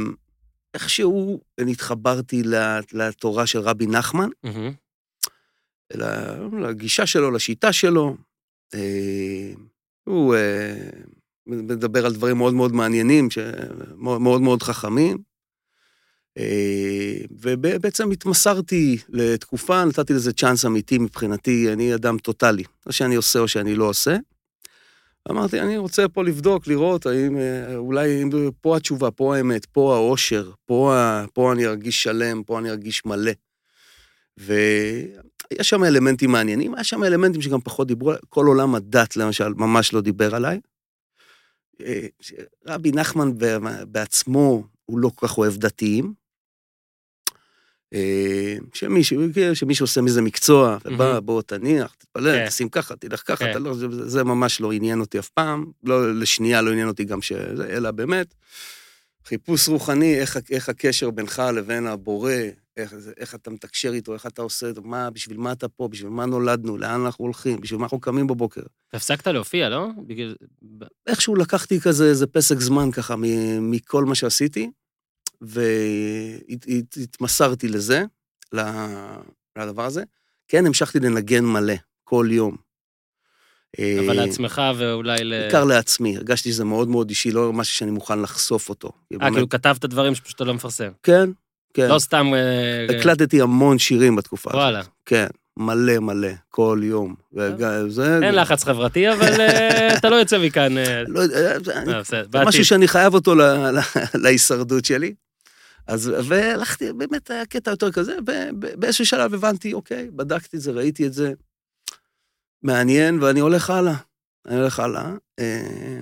[0.74, 2.43] איכשהו נתחברתי
[2.93, 4.30] לתורה של רבי נחמן.
[5.93, 8.15] ל- לגישה שלו, לשיטה שלו.
[10.04, 10.36] הוא
[11.47, 13.28] מדבר על דברים מאוד מאוד מעניינים,
[13.97, 15.31] מאוד, מאוד חכמים.
[16.38, 22.63] אה, ובעצם התמסרתי לתקופה, נתתי לזה צ'אנס אמיתי מבחינתי, אני אדם טוטאלי.
[22.86, 24.17] או שאני עושה או שאני לא עושה.
[25.32, 28.30] אמרתי, אני רוצה פה לבדוק, לראות האם אה, אולי אם
[28.62, 30.96] פה התשובה, פה האמת, פה האושר, פה,
[31.34, 33.32] פה אני ארגיש שלם, פה אני ארגיש מלא.
[34.38, 39.94] ויש שם אלמנטים מעניינים, היה שם אלמנטים שגם פחות דיברו, כל עולם הדת למשל ממש
[39.94, 40.60] לא דיבר עליי.
[41.82, 42.08] אה,
[42.67, 43.32] רבי נחמן
[43.88, 46.21] בעצמו, הוא לא כל כך אוהב דתיים.
[47.94, 49.22] אה, שמישהו,
[49.54, 51.26] שמישהו עושה מזה מקצוע, ובא, מהמם.
[51.26, 52.48] בוא תניח, תתפלל, כן.
[52.48, 53.52] תשים ככה, תלך ככה, כן.
[53.52, 57.04] אתה לא, זה, זה ממש לא עניין אותי אף פעם, לא, לשנייה לא עניין אותי
[57.04, 58.34] גם שזה, אלא באמת,
[59.26, 62.34] חיפוש רוחני, איך, איך הקשר בינך לבין הבורא,
[62.78, 66.26] איך, איך אתה מתקשר איתו, איך אתה עושה, מה, בשביל מה אתה פה, בשביל מה
[66.26, 68.62] נולדנו, לאן אנחנו הולכים, בשביל מה אנחנו קמים בבוקר.
[68.94, 69.88] הפסקת להופיע, לא?
[70.08, 70.36] בגלל...
[71.08, 74.72] איכשהו לקחתי כזה איזה פסק זמן ככה מ- מכל מה שעשיתי,
[76.62, 78.04] והתמסרתי לזה,
[78.54, 80.04] לדבר הזה.
[80.48, 81.74] כן, המשכתי לנגן מלא,
[82.04, 82.56] כל יום.
[83.80, 85.40] אבל אה, לעצמך ואולי ל...
[85.42, 88.92] בעיקר לעצמי, הרגשתי שזה מאוד מאוד אישי, לא משהו שאני מוכן לחשוף אותו.
[89.22, 90.90] אה, כאילו כתבת דברים שפשוט אתה לא מפרסם.
[91.04, 91.30] כן,
[91.74, 91.88] כן.
[91.90, 92.34] לא סתם...
[92.34, 94.60] אה, הקלטתי המון שירים בתקופה הזאת.
[94.62, 94.82] וואלה.
[95.06, 95.28] כן,
[95.58, 97.16] מלא מלא, כל יום.
[97.88, 98.20] זה...
[98.24, 100.78] אין לחץ חברתי, אבל אה, אתה לא יוצא מכאן...
[100.78, 101.60] אה, לא יודע,
[102.04, 102.46] זה- אה.
[102.46, 103.34] משהו שאני חייב אותו
[104.16, 105.14] להישרדות שלי.
[105.88, 111.08] אז, והלכתי, באמת היה קטע יותר כזה, ובאיזשהו שלב הבנתי, אוקיי, בדקתי את זה, ראיתי
[111.08, 111.34] את זה,
[112.63, 113.96] מעניין, ואני הולך הלאה.
[114.48, 115.12] אני הולך הלאה.
[115.39, 116.02] אה,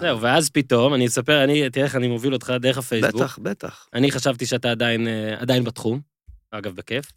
[0.00, 3.14] זהו, ואז פתאום, אני אספר, אני, תראה איך אני מוביל אותך דרך הפייסבוק.
[3.14, 3.88] בטח, בטח.
[3.94, 6.00] אני חשבתי שאתה עדיין, אה, עדיין בתחום,
[6.50, 7.12] אגב, בכיף.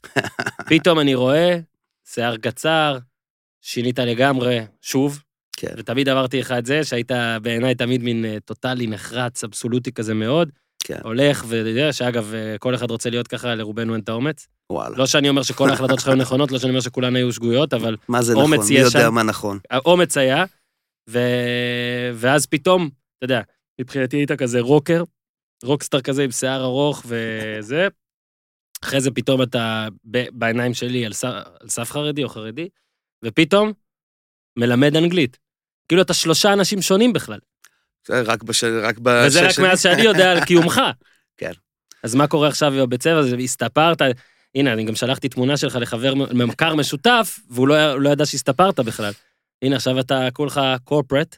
[0.69, 1.59] פתאום אני רואה,
[2.05, 2.97] שיער קצר,
[3.61, 5.23] שינית לגמרי, שוב,
[5.57, 5.73] כן.
[5.77, 7.11] ותמיד אמרתי לך את זה, שהיית
[7.41, 10.51] בעיניי תמיד מין אה, טוטאלי, נחרץ, אבסולוטי כזה מאוד.
[10.89, 10.99] כן.
[11.03, 14.47] הולך, ואתה יודע שאגב, אה, כל אחד רוצה להיות ככה, לרובנו אין את האומץ.
[14.71, 14.97] וואלה.
[14.97, 17.97] לא שאני אומר שכל ההחלטות שלך היו נכונות, לא שאני אומר שכולן היו שגויות, אבל
[18.07, 18.73] מה זה אומץ נכון?
[18.73, 19.13] מי יש יודע שם.
[19.13, 19.59] מה נכון?
[19.69, 20.45] האומץ היה,
[21.09, 21.19] ו...
[22.13, 23.41] ואז פתאום, אתה יודע,
[23.81, 25.03] מבחינתי היית כזה רוקר,
[25.63, 27.87] רוקסטאר כזה עם שיער ארוך וזה.
[28.83, 30.23] אחרי זה פתאום אתה ב...
[30.31, 31.23] בעיניים שלי על, ס...
[31.23, 32.69] על סף חרדי או חרדי,
[33.25, 33.73] ופתאום
[34.59, 35.37] מלמד אנגלית.
[35.87, 37.39] כאילו אתה שלושה אנשים שונים בכלל.
[38.07, 38.63] זה רק בש...
[38.63, 39.67] רק וזה בשש רק שנים.
[39.67, 40.81] מאז שאני יודע על קיומך.
[41.37, 41.51] כן.
[42.03, 43.21] אז מה קורה עכשיו בבית ספר?
[43.21, 44.01] זה הסתפרת?
[44.55, 49.11] הנה, אני גם שלחתי תמונה שלך לחבר ממכר משותף, והוא לא, לא ידע שהסתפרת בכלל.
[49.61, 51.37] הנה, עכשיו אתה כולך קורפרט.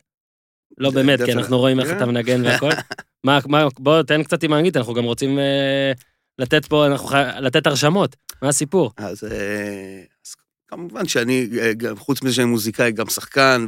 [0.78, 1.97] לא באמת, כי אנחנו רואים איך כן.
[1.97, 2.69] אתה מנגן והכל.
[3.24, 5.91] מה, מה, בוא, תן קצת עם האנגלית, אנחנו גם רוצים אה,
[6.39, 7.24] לתת פה, אנחנו חי...
[7.39, 8.15] לתת הרשמות.
[8.41, 8.91] מה הסיפור?
[8.97, 10.36] אז, אה, אז
[10.67, 13.67] כמובן שאני, אה, חוץ מזה שאני מוזיקאי, גם שחקן,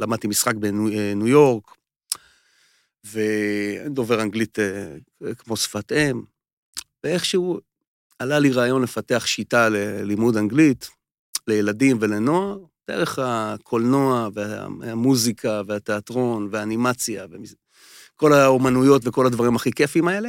[0.00, 1.64] ולמדתי משחק בניו אה, ניו יורק,
[3.06, 6.22] ודובר אנגלית אה, כמו שפת אם,
[7.04, 7.60] ואיכשהו
[8.18, 10.88] עלה לי רעיון לפתח שיטה ללימוד אנגלית
[11.46, 12.58] לילדים ולנוער,
[12.90, 17.26] דרך הקולנוע והמוזיקה והתיאטרון והאנימציה,
[18.16, 20.28] כל האומנויות וכל הדברים הכי כיפים האלה.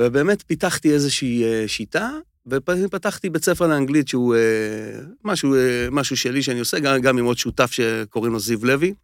[0.00, 2.10] ובאמת פיתחתי איזושהי אה, שיטה,
[2.46, 5.54] ופתחתי בית ספר לאנגלית שהוא אה, משהו,
[5.90, 8.94] משהו שלי שאני עושה, גם, גם עם עוד שותף שקוראים לו זיו לוי,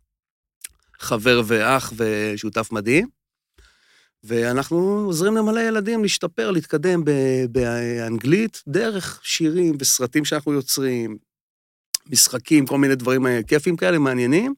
[1.05, 3.09] חבר ואח ושותף מדהים.
[4.25, 7.03] ואנחנו עוזרים למלא ילדים להשתפר, להתקדם
[7.51, 11.17] באנגלית, דרך שירים וסרטים שאנחנו יוצרים,
[12.11, 14.55] משחקים, כל מיני דברים כיפים כאלה, מעניינים.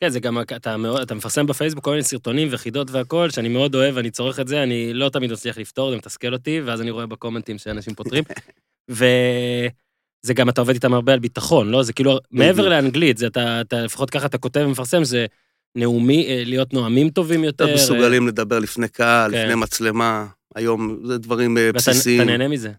[0.00, 3.74] כן, זה גם, אתה, מאוד- אתה מפרסם בפייסבוק כל מיני סרטונים וחידות והכל, שאני מאוד
[3.74, 6.90] אוהב, אני צורך את זה, אני לא תמיד מצליח לפתור, זה מתסכל אותי, ואז אני
[6.90, 8.24] רואה בקומנטים שאנשים פותרים.
[8.90, 11.82] וזה גם, אתה עובד איתם הרבה על ביטחון, לא?
[11.82, 15.26] זה כאילו, מעבר לאנגלית, זה אתה, אתה, לפחות ככה אתה כותב ומפרסם, זה
[15.74, 17.68] נאומי, אה, להיות נואמים טובים יותר.
[17.68, 19.42] יותר מסוגלים לדבר לפני קהל, כן.
[19.42, 20.26] לפני מצלמה.
[20.54, 22.20] היום זה דברים אה, ואתה בסיסיים.
[22.20, 22.72] אתה נהנה מזה.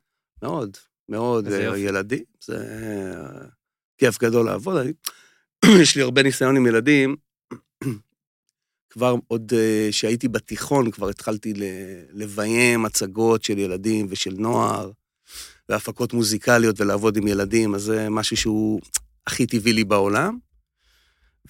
[0.43, 0.77] מאוד,
[1.09, 1.47] מאוד.
[1.47, 1.77] אה.
[1.77, 3.47] ילדים, זה אה,
[3.97, 4.87] כיף גדול לעבוד.
[5.81, 7.15] יש לי הרבה ניסיון עם ילדים.
[8.89, 11.53] כבר עוד אה, שהייתי בתיכון, כבר התחלתי
[12.13, 14.91] לביים הצגות של ילדים ושל נוער,
[15.69, 18.81] והפקות מוזיקליות ולעבוד עם ילדים, אז זה משהו שהוא
[19.27, 20.37] הכי טבעי לי בעולם.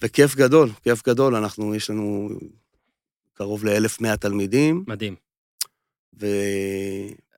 [0.02, 1.34] וכיף גדול, כיף גדול.
[1.34, 2.28] אנחנו, יש לנו
[3.34, 5.14] קרוב ל-1,100 תלמידים, מדהים.
[6.20, 6.26] ו...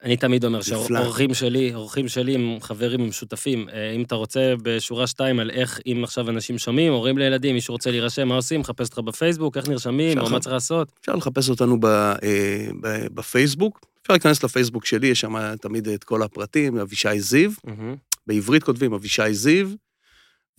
[0.03, 0.63] אני תמיד אומר.
[0.63, 3.69] שהאורחים שלי, אורחים שלי הם חברים, הם שותפים.
[3.69, 7.73] אה, אם אתה רוצה בשורה שתיים על איך, אם עכשיו אנשים שומעים, הורים לילדים, מישהו
[7.73, 8.61] רוצה להירשם, מה עושים?
[8.61, 10.31] מחפש אותך בפייסבוק, איך נרשמים, או.
[10.31, 10.93] מה צריך לעשות?
[11.01, 13.81] אפשר לחפש אותנו ב, אה, ב, בפייסבוק.
[14.03, 17.51] אפשר להיכנס לפייסבוק שלי, יש שם תמיד את כל הפרטים, אבישי זיו.
[18.27, 19.69] בעברית כותבים אבישי זיו,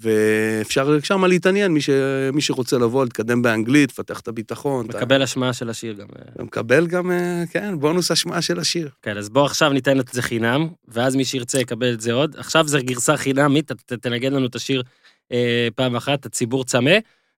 [0.02, 1.90] ואפשר שם להתעניין, מי, ש,
[2.34, 4.86] מי שרוצה לבוא, להתקדם באנגלית, לפתח את הביטחון.
[4.90, 6.08] אתה- מקבל השמעה של השיר גם.
[6.20, 6.24] אה.
[6.36, 8.90] אתה מקבל גם, אה, כן, בונוס השמעה של השיר.
[9.02, 12.36] כן, אז בוא עכשיו ניתן את זה חינם, ואז מי שירצה יקבל את זה עוד.
[12.38, 14.84] עכשיו זה גרסה חינמית, ת- תנגן לנו את השיר
[15.32, 16.92] אה, פעם אחת, הציבור צמא,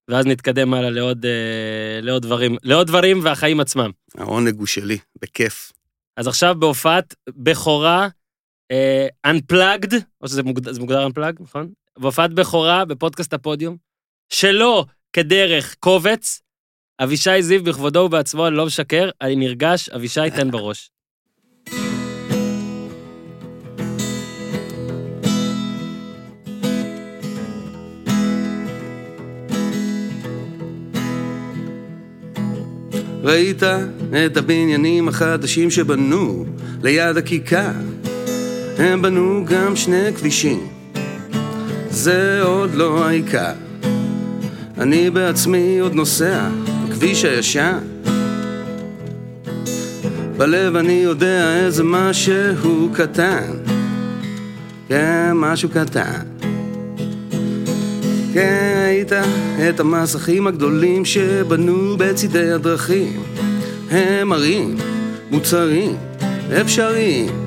[0.08, 1.32] ואז נתקדם הלאה לעוד, אה,
[2.02, 3.89] לעוד דברים, לעוד דברים והחיים עצמם.
[4.17, 5.71] העונג הוא שלי, בכיף.
[6.17, 8.08] אז עכשיו בהופעת בכורה,
[8.71, 11.69] אה, Unplugged, או שזה מוגדר, מוגדר Unplugged, נכון?
[11.99, 13.77] בהופעת בכורה בפודקאסט הפודיום,
[14.30, 16.41] שלא כדרך קובץ,
[17.04, 20.89] אבישי זיו בכבודו ובעצמו, אני לא משקר, אני נרגש, אבישי תן בראש.
[33.23, 33.63] ראית
[34.25, 36.45] את הבניינים החדשים שבנו
[36.84, 37.71] ליד הכיכר?
[38.77, 40.67] הם בנו גם שני כבישים,
[41.91, 43.54] זה עוד לא העיקר.
[44.77, 46.49] אני בעצמי עוד נוסע
[46.89, 47.77] בכביש הישן.
[50.38, 53.51] בלב אני יודע איזה משהו קטן,
[54.88, 56.21] כן, משהו קטן.
[58.34, 59.12] כן, ראית
[59.69, 63.23] את המסכים הגדולים שבנו בצידי הדרכים.
[63.91, 64.75] הם מראים
[65.32, 65.95] מוצרים
[66.62, 67.40] אפשריים.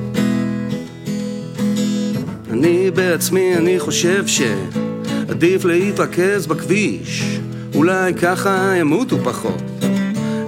[2.64, 7.38] אני בעצמי, אני חושב שעדיף להתרכז בכביש.
[7.74, 9.62] אולי ככה ימותו פחות.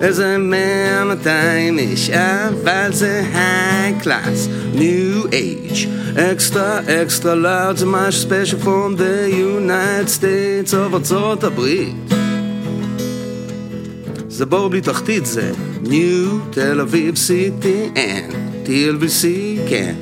[0.00, 8.22] איזה מאה, מאתיים איש, אבל זה היי קלאס, ניו אייג', extra, extra large, זה משהו
[8.22, 11.96] special from the United States of ארצות הברית.
[14.28, 15.52] זה בור בלי תחתית, זה
[15.82, 18.32] ניו תל אביב CTN,
[18.66, 19.24] TLVC,
[19.68, 19.94] כן.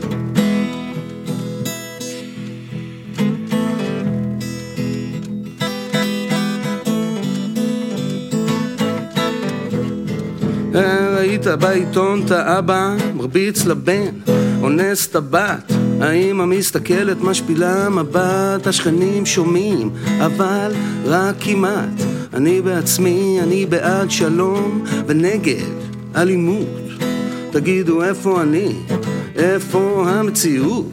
[11.34, 14.10] ראית בעיתון את האבא מרביץ לבן,
[14.62, 20.72] אונס את הבת, האמא מסתכלת משפילה מבט, השכנים שומעים, אבל
[21.04, 22.02] רק כמעט.
[22.34, 25.64] אני בעצמי, אני בעד שלום ונגד
[26.16, 26.68] אלימות.
[27.50, 28.72] תגידו איפה אני,
[29.36, 30.86] איפה המציאות?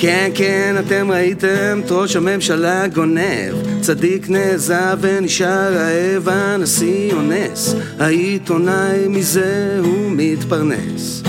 [0.00, 9.08] כן, כן, אתם ראיתם את ראש הממשלה גונב, צדיק נעזב ונשאר רעב, הנשיא אונס, העיתונאי
[9.08, 11.22] מזה הוא מתפרנס.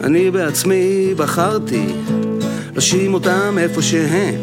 [0.00, 1.86] אני בעצמי בחרתי
[2.74, 4.34] להאשים אותם איפה שהם,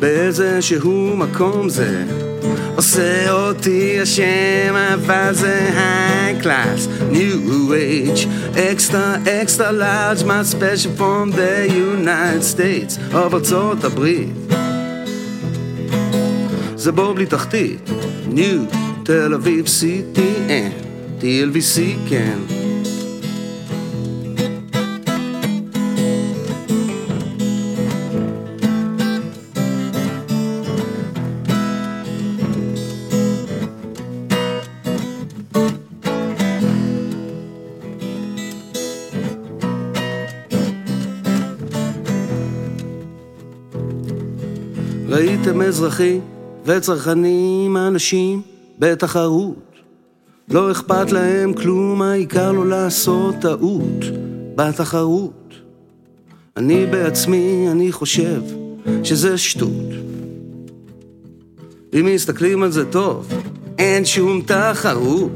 [0.00, 2.04] באיזה שהוא מקום זה
[2.76, 8.16] עושה אותי אשם, אבל זה high class, new age,
[8.56, 14.28] extra, extra large, my special from the United States of ארצות הברית.
[16.76, 17.90] זה בור בלי תחתית,
[18.28, 18.60] ניו
[19.02, 20.84] תל אביב CTN,
[21.20, 22.53] TLVC כן.
[45.54, 46.20] ראיתם אזרחים
[46.64, 48.42] וצרכנים אנשים
[48.78, 49.54] בתחרות.
[50.48, 54.04] לא אכפת להם כלום, העיקר לא לעשות טעות
[54.54, 55.54] בתחרות.
[56.56, 58.42] אני בעצמי, אני חושב
[59.02, 59.90] שזה שטות.
[61.94, 63.28] אם מסתכלים על זה טוב,
[63.78, 65.30] אין שום תחרות.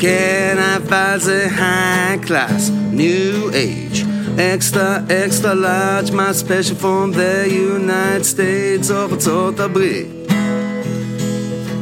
[0.00, 4.07] כן, אבל זה high class, new age,
[4.38, 10.06] extra extra large, my special from the United States of ארצות הברית.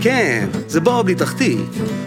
[0.00, 1.58] כן, זה בור בלי תחתית,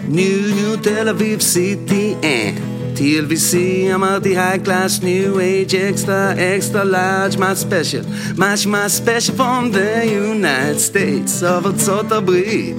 [0.08, 2.60] ניו ניו תל אביב CTN.
[2.96, 3.54] TLVC,
[3.94, 8.04] אמרתי high class, new age, extra extra large, my special,
[8.36, 12.76] my, my special from the United States of ארצות הברית.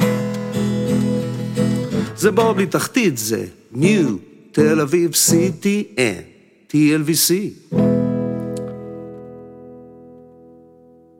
[2.16, 4.08] זה בור בלי תחתית, זה ניו
[4.52, 6.31] תל אביב CTN,
[6.72, 7.34] TLVC.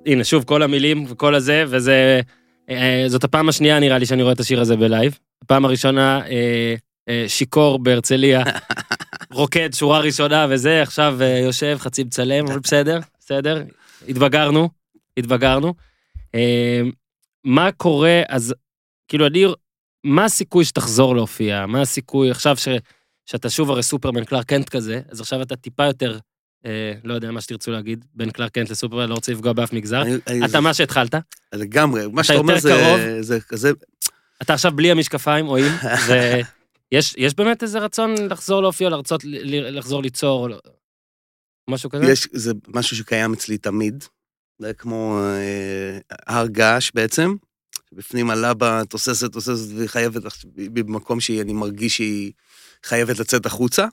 [0.06, 2.22] הנה, שוב, כל המילים וכל הזה, וזה...
[2.70, 5.20] אה, זאת הפעם השנייה, נראה לי, שאני רואה את השיר הזה בלייב.
[5.42, 6.76] הפעם הראשונה, אה,
[7.10, 8.44] אה, שיכור בהרצליה,
[9.32, 13.64] רוקד שורה ראשונה וזה, עכשיו אה, יושב, חצי מצלם, אבל בסדר, בסדר,
[14.10, 14.70] התבגרנו,
[15.18, 15.74] התבגרנו.
[16.36, 16.82] אה,
[17.44, 18.54] מה קורה, אז
[19.08, 19.46] כאילו, אני,
[20.04, 21.66] מה הסיכוי שתחזור להופיע?
[21.66, 22.68] מה הסיכוי עכשיו ש,
[23.26, 26.18] שאתה שוב הרי סופרמן קלאר קנט כזה, אז עכשיו אתה טיפה יותר,
[26.66, 30.02] אה, לא יודע מה שתרצו להגיד, בין קלאר קנט לסופרמן, לא רוצה לפגוע באף מגזר.
[30.02, 31.16] אני- אני- אתה מה שהתחלת,
[31.54, 33.22] לגמרי, מה אתה שאתה אומר זה- קרוב?
[33.22, 33.72] זה כזה,
[34.42, 35.66] אתה עכשיו בלי המשקפיים או עם,
[36.92, 39.22] ויש יש באמת איזה רצון לחזור להופיע, לרצות
[39.72, 40.60] לחזור ליצור, לא-
[41.70, 42.06] משהו כזה?
[42.12, 44.04] יש, זה משהו שקיים אצלי תמיד.
[44.60, 47.36] זה כמו אה, הר געש בעצם.
[47.94, 50.22] בפנים הלבה תוססת, תוססת, והיא חייבת,
[50.56, 52.32] במקום שאני מרגיש שהיא
[52.86, 53.86] חייבת לצאת החוצה.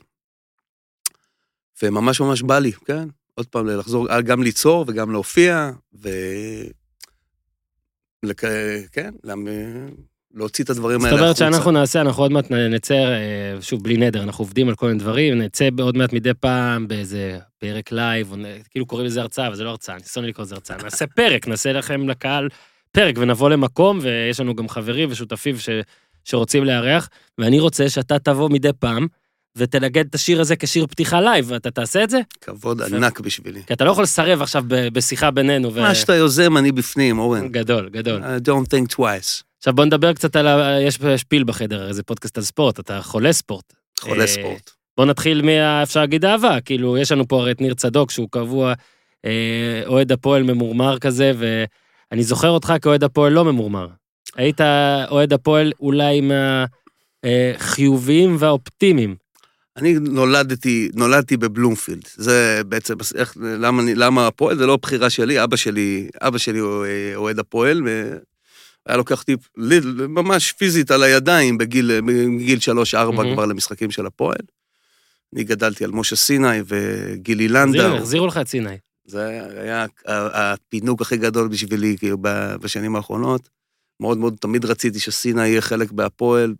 [1.82, 3.08] וממש ממש בא לי, כן?
[3.34, 5.70] עוד פעם, לחזור, אה, גם ליצור וגם להופיע,
[6.02, 6.08] ו...
[8.22, 8.42] לק...
[8.92, 9.46] כן, למ...
[10.34, 11.52] להוציא את הדברים האלה זאת אומרת החוצה.
[11.52, 14.98] שאנחנו נעשה, אנחנו עוד מעט נצא, אה, שוב, בלי נדר, אנחנו עובדים על כל מיני
[14.98, 18.34] דברים, נצא עוד מעט מדי פעם באיזה פרק לייב,
[18.70, 20.76] כאילו קוראים לזה הרצאה, אבל זה לא הרצאה, אני שונא לקרוא לזה הרצאה.
[20.82, 22.48] נעשה פרק, נעשה לכם לקהל
[22.92, 25.68] פרק, ונבוא למקום, ויש לנו גם חברים ושותפים ש,
[26.28, 29.06] שרוצים לארח, ואני רוצה שאתה תבוא מדי פעם,
[29.56, 32.20] ותנגן את השיר הזה כשיר פתיחה לייב, ואתה תעשה את זה?
[32.40, 32.96] כבוד יפה.
[32.96, 33.62] ענק בשבילי.
[33.66, 35.74] כי אתה לא יכול לסרב עכשיו ב- בשיחה בינינו.
[35.74, 37.48] ו- מה שאתה יוזם, אני בפנים, אורן.
[37.48, 38.22] גדול, גדול.
[38.22, 39.42] I don't think twice.
[39.58, 40.80] עכשיו בוא נדבר קצת על ה...
[40.82, 43.72] יש פיל בחדר, זה פודקאסט על ספורט, אתה חולה ספורט.
[44.00, 44.70] חולה אה, ספורט.
[44.96, 45.82] בוא נתחיל מה...
[45.82, 48.72] אפשר להגיד אהבה, כאילו, יש לנו פה הרי את ניר צדוק, שהוא קבוע
[49.24, 53.86] אה, אוהד הפועל ממורמר כזה, ואני זוכר אותך כאוהד הפועל לא ממורמר.
[54.36, 54.60] היית
[55.10, 56.20] אוהד הפועל אולי
[57.24, 59.16] מהחיוביים והאופטימיים.
[59.76, 62.02] אני נולדתי, נולדתי בבלומפילד.
[62.16, 64.58] זה בעצם, איך, למה, למה הפועל?
[64.58, 66.66] זה לא בחירה שלי, אבא שלי, אבא שלי אה,
[67.16, 69.24] אוהד הפועל, והיה לוקח
[69.56, 72.00] לי- ממש פיזית על הידיים בגיל,
[72.36, 72.70] בגיל 3-4
[73.10, 73.32] מהמם.
[73.34, 74.38] כבר למשחקים של הפועל.
[75.34, 77.96] אני גדלתי על משה סיני וגילי לנדאו.
[77.96, 78.76] החזירו לך את סיני.
[79.04, 79.26] זה
[79.62, 79.86] היה
[80.32, 82.16] הפינוק הכי גדול בשבילי, כאילו,
[82.60, 83.48] בשנים האחרונות.
[84.00, 86.54] מאוד מאוד, תמיד רציתי שסיני יהיה חלק בהפועל.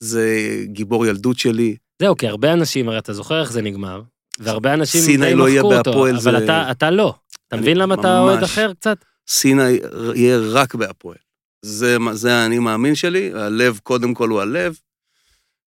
[0.00, 1.76] זה גיבור ילדות שלי.
[2.02, 4.02] זהו, כי הרבה אנשים, הרי אתה זוכר איך זה נגמר,
[4.38, 7.14] והרבה אנשים די לא מחקו אותו, בהפועל, אבל זה- אתה, אתה לא.
[7.48, 8.98] אתה מבין למה אתה אוהד ממש- אחר קצת?
[9.28, 9.78] סיני
[10.14, 11.16] יהיה רק בהפועל.
[11.64, 14.78] זה, זה האני מאמין שלי, הלב קודם כל הוא הלב.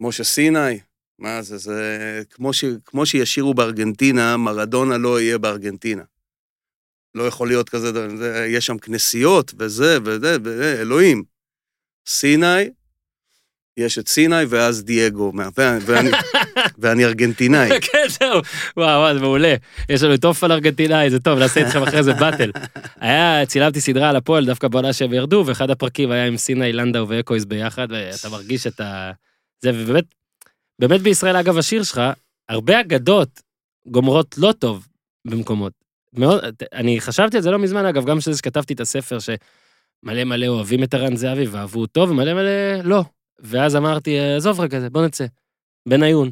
[0.01, 0.79] משה סיני,
[1.19, 1.81] מה זה, זה
[2.29, 6.03] כמו, ש, כמו שישירו בארגנטינה, מרדונה לא יהיה בארגנטינה.
[7.15, 11.23] לא יכול להיות כזה, זה, יש שם כנסיות וזה וזה, וזה, אלוהים.
[12.07, 12.69] סיני,
[13.77, 15.31] יש את סיני ואז דייגו,
[16.79, 17.69] ואני ארגנטינאי.
[17.91, 18.41] כן, זהו.
[18.77, 19.55] וואו, וואו, זה מעולה.
[19.89, 22.51] יש לנו את אופן ארגנטינאי, זה טוב, נעשה איתכם אחרי זה באטל.
[22.99, 27.09] היה, צילמתי סדרה על הפועל דווקא בעונה שהם ירדו, ואחד הפרקים היה עם סיני, לנדאו
[27.09, 29.11] ואקויז ביחד, ואתה מרגיש את ה...
[29.61, 30.05] זה, ובאמת,
[30.79, 32.01] באמת בישראל, אגב, השיר שלך,
[32.49, 33.41] הרבה אגדות
[33.85, 34.87] גומרות לא טוב
[35.25, 35.80] במקומות.
[36.13, 36.43] מאוד,
[36.73, 40.83] אני חשבתי על זה לא מזמן, אגב, גם שזה שכתבתי את הספר, שמלא מלא אוהבים
[40.83, 43.03] את ערן זהבי ואהבו אותו, ומלא מלא לא.
[43.39, 45.25] ואז אמרתי, עזוב רגע זה, בוא נצא.
[45.89, 46.31] בניון.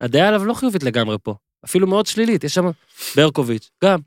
[0.00, 2.64] הדעה עליו לא חיובית לגמרי פה, אפילו מאוד שלילית, יש שם
[3.16, 3.98] ברקוביץ', גם.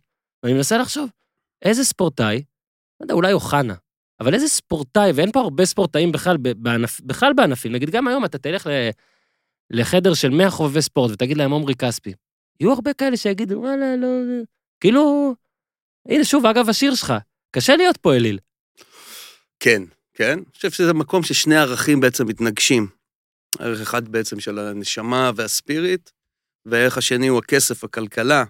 [0.43, 1.09] ואני מנסה לחשוב,
[1.61, 2.43] איזה ספורטאי,
[2.99, 3.73] לא יודע, אולי אוחנה,
[4.19, 8.37] אבל איזה ספורטאי, ואין פה הרבה ספורטאים בכלל, בענפ, בכלל בענפים, נגיד גם היום אתה
[8.37, 8.89] תלך ל,
[9.69, 12.13] לחדר של 100 חובבי ספורט ותגיד להם עמרי כספי,
[12.59, 14.07] יהיו הרבה כאלה שיגידו, וואלה, לא,
[14.79, 15.35] כאילו,
[16.09, 17.13] הנה שוב, אגב, השיר שלך,
[17.51, 18.39] קשה להיות פה אליל.
[19.59, 20.37] כן, כן.
[20.37, 22.87] אני חושב שזה מקום ששני ערכים בעצם מתנגשים.
[23.59, 26.09] ערך אחד בעצם של הנשמה והספיריט,
[26.69, 28.43] והערך השני הוא הכסף, הכלכלה.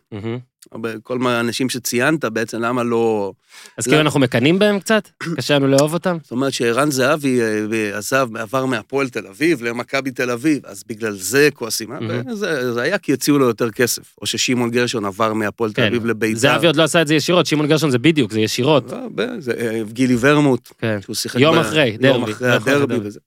[1.04, 3.32] כל האנשים שציינת, בעצם למה לא...
[3.78, 5.10] אז כאילו אנחנו מקנאים בהם קצת?
[5.38, 6.18] קשה לנו לאהוב אותם?
[6.22, 11.14] זאת אומרת שערן זהבי אה, עזב, עבר מהפועל תל אביב למכבי תל אביב, אז בגלל
[11.14, 11.92] זה כועסים.
[11.92, 11.98] אה?
[12.34, 14.16] זה, היה כי הציעו לו יותר כסף.
[14.22, 15.88] או ששמעון גרשון עבר מהפועל תל כן.
[15.88, 16.40] אביב לביתר.
[16.40, 18.94] זהבי עוד לא עשה את זה ישירות, שמעון גרשון זה בדיוק, זה ישירות.
[18.94, 21.00] אה, גילי ורמוט, כן.
[21.02, 21.40] שהוא שיחק...
[21.40, 22.08] יום אחרי, דרבי.
[22.08, 23.08] יום אחרי הדרבי דרבי.
[23.08, 23.20] וזה.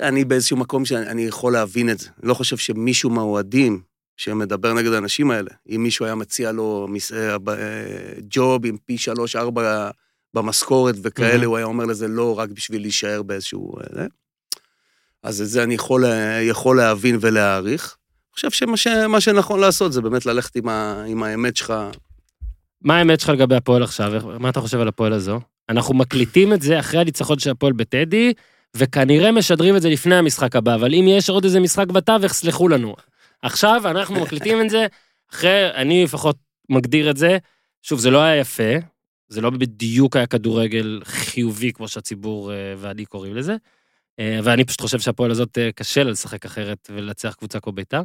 [0.00, 2.08] אני באיזשהו מקום שאני יכול להבין את זה.
[2.22, 3.80] אני לא חושב שמישהו מהאוהדים
[4.16, 7.36] שמדבר נגד האנשים האלה, אם מישהו היה מציע לו מס- אה, אה,
[8.30, 9.90] ג'וב עם פי שלוש, ארבע
[10.34, 11.46] במשכורת וכאלה, Mhm.
[11.46, 13.72] הוא היה אומר לזה לא רק בשביל להישאר באיזשהו...
[13.78, 14.06] אה.
[15.22, 16.04] אז את זה אני יכול,
[16.42, 17.96] יכול להבין ולהעריך.
[18.28, 21.74] אני חושב שמה ש, מה שנכון לעשות זה באמת ללכת עם, ה, עם האמת שלך.
[22.82, 24.12] מה האמת שלך לגבי הפועל עכשיו?
[24.40, 25.40] מה אתה חושב על הפועל הזו?
[25.68, 28.32] אנחנו מקליטים את זה אחרי הניצחון של הפועל בטדי,
[28.76, 32.68] וכנראה משדרים את זה לפני המשחק הבא, אבל אם יש עוד איזה משחק בתווך, סלחו
[32.68, 32.96] לנו.
[33.42, 34.86] עכשיו אנחנו מקליטים את זה,
[35.32, 36.36] אחרי, אני לפחות
[36.68, 37.38] מגדיר את זה,
[37.82, 38.72] שוב, זה לא היה יפה,
[39.28, 43.56] זה לא בדיוק היה כדורגל חיובי, כמו שהציבור אה, ואני קוראים לזה,
[44.18, 48.02] אה, ואני פשוט חושב שהפועל הזאת אה, קשה לה לשחק אחרת ולנצח קבוצה כמו בית"ר.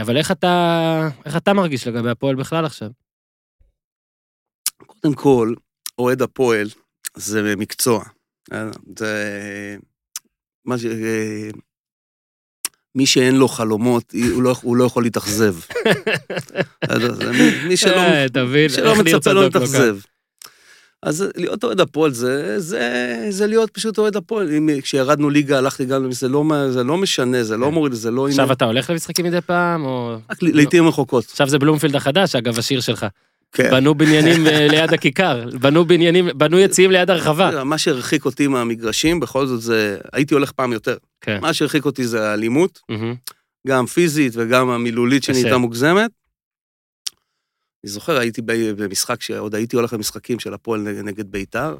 [0.00, 2.90] אבל איך אתה, איך אתה מרגיש לגבי הפועל בכלל עכשיו?
[4.86, 5.54] קודם כל,
[5.98, 6.68] אוהד הפועל
[7.16, 8.04] זה מקצוע.
[8.52, 9.76] אה, זה...
[10.64, 10.84] מה ש...
[10.84, 11.50] אה,
[12.94, 15.54] מי שאין לו חלומות, הוא לא, הוא לא יכול להתאכזב.
[17.66, 19.96] מי- שלא, אה, תבין, שלא מצפה לא להתאכזב.
[21.02, 24.54] אז להיות אוהד הפועל זה, זה, זה להיות פשוט אוהד הפועל.
[24.54, 27.72] אם כשירדנו ליגה הלכתי גם, זה לא, זה לא משנה, זה לא כן.
[27.72, 28.28] מוריד, זה לא...
[28.28, 30.16] עכשיו אתה הולך למשחקים מדי פעם, או...
[30.30, 31.24] רק לעיתים רחוקות.
[31.30, 33.06] עכשיו זה בלומפילד החדש, אגב, השיר שלך.
[33.52, 33.70] כן.
[33.70, 37.64] בנו בניינים אה, ליד הכיכר, בנו בניינים, בנו יציאים ליד הרחבה.
[37.64, 39.98] מה שהרחיק אותי מהמגרשים, בכל זאת זה...
[40.12, 40.96] הייתי הולך פעם יותר.
[41.20, 41.38] כן.
[41.40, 42.80] מה שהרחיק אותי זה האלימות.
[43.66, 45.22] גם פיזית וגם המילולית.
[45.22, 46.10] שנהייתה מוגזמת.
[47.84, 48.42] אני זוכר, הייתי
[48.76, 51.76] במשחק, שעוד הייתי הולך למשחקים של הפועל נגד בית"ר.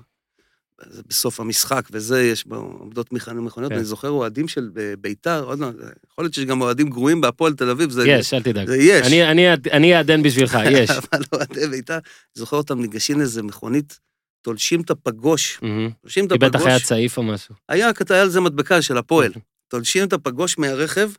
[0.91, 3.77] אז בסוף המשחק וזה, יש בו עומדות מכ- מכוניות, כן.
[3.77, 5.67] ואני זוכר אוהדים של ב- בית"ר, עוד לא,
[6.13, 8.09] יכול להיות שיש גם אוהדים גרועים בהפועל תל אביב, זה...
[8.09, 8.67] יש, אל תדאג.
[8.67, 9.07] זה יש.
[9.07, 10.91] אני- אני- אני אעדן בשבילך, יש.
[10.91, 12.01] אבל אוהדי בית"ר, אני
[12.35, 13.99] זוכר אותם ניגשים לאיזה מכונית,
[14.43, 15.61] תולשים את הפגוש.
[16.03, 16.89] תולשים את כי בטח היה הפגוש.
[16.89, 17.55] צעיף או משהו.
[17.69, 19.33] היה, היה על זה מדבקה של הפועל.
[19.69, 21.11] תולשים את הפגוש מהרכב,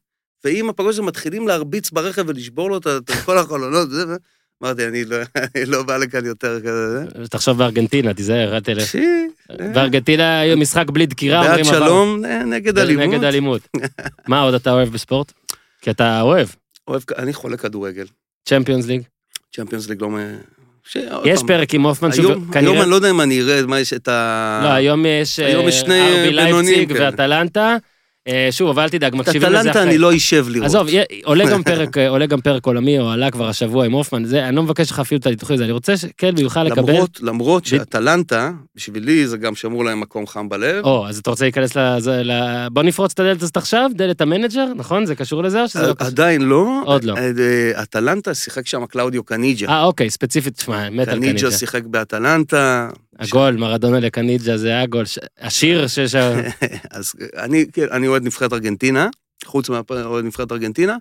[0.43, 2.88] ועם הפגוש הזה מתחילים להרביץ ברכב ולשבור לו את
[3.26, 4.05] כל החלונות, זה,
[4.64, 5.18] אמרתי, אני לא,
[5.56, 7.06] אני לא בא לכאן יותר כזה.
[7.30, 8.88] תחשוב בארגנטינה, תיזהר, אל תלך.
[8.88, 9.28] שי,
[9.74, 11.86] בארגנטינה היה משחק בלי דקירה, בעד אומרים עבר.
[11.86, 13.08] שלום אה, נגד אלימות.
[13.08, 13.62] נגד אלימות.
[14.28, 15.32] מה עוד אתה אוהב בספורט?
[15.82, 16.47] כי אתה אוהב.
[16.88, 18.06] אוהב, אני חולה כדורגל.
[18.49, 19.01] צ'מפיונס ליג.
[19.56, 20.10] צ'מפיונס ליג לא...
[20.10, 20.38] מ-
[20.86, 22.82] ש- יש פרק עם הופמן, היום, שוב, היום כנראה...
[22.84, 24.60] אני לא יודע אם אני אראה מה יש את ה...
[24.64, 25.39] לא, היום יש...
[25.39, 27.10] היום יש אה, שני ארבי בינוניים לייפציג כאלה.
[27.10, 27.78] ואטלנטה.
[28.28, 29.84] אה, שוב, אבל אל תדאג, את מקשיבים לזה אחרי.
[29.84, 30.66] אני לא אשב לראות.
[30.66, 30.88] עזוב,
[31.24, 34.48] עולה גם פרק, אה, עולה גם פרק עולמי, או עלה כבר השבוע עם הופמן, זה,
[34.48, 36.94] אני לא מבקש לך אפילו את הניתוחים הזה, אני רוצה שכן, ממך לקבל...
[36.94, 40.86] למרות, למרות שאטלנטה, בשבילי זה גם שמור להם מקום חם בלב.
[40.86, 42.32] או, אז אתה רוצה להיכנס לזה, ל...
[42.72, 45.06] בוא נפרוץ את הדלת הזאת עכשיו, דלת המנג'ר, נכון?
[45.06, 46.08] זה קשור לזה או שזה לא קשור?
[46.08, 46.82] עדיין לא.
[46.86, 47.16] עוד לא.
[47.18, 49.68] אה, אה, אטלנטה שיחק שם קלאודיו קאניג'ה.
[49.68, 51.52] אה, אוקיי, ספציפית, תשמע, מת על קאניג'ה, קאניג'ה.
[51.52, 52.90] שיחק באטלנטה.
[53.20, 55.05] הגול, מראדונה לקאניג'ה, זה היה גול.
[55.39, 56.16] השיר שיש...
[56.91, 59.09] אז אני, כן, אני אוהד נבחרת ארגנטינה,
[59.45, 60.97] חוץ מאוהד נבחרת ארגנטינה.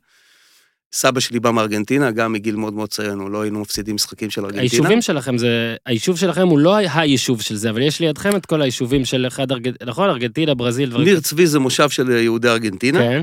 [0.95, 4.41] סבא שלי בא מארגנטינה, גם מגיל מאוד מאוד צעיר, אנחנו לא היינו מפסידים משחקים של
[4.41, 4.63] ארגנטינה.
[4.63, 5.77] היישובים שלכם זה...
[5.87, 9.53] היישוב שלכם הוא לא היישוב של זה, אבל יש לידכם את כל היישובים של אחד
[9.53, 10.11] ארגנטינה, נכון?
[10.11, 12.99] ארגנטינה, ברזיל, דברים ניר צבי זה מושב של יהודי ארגנטינה.
[12.99, 13.23] כן,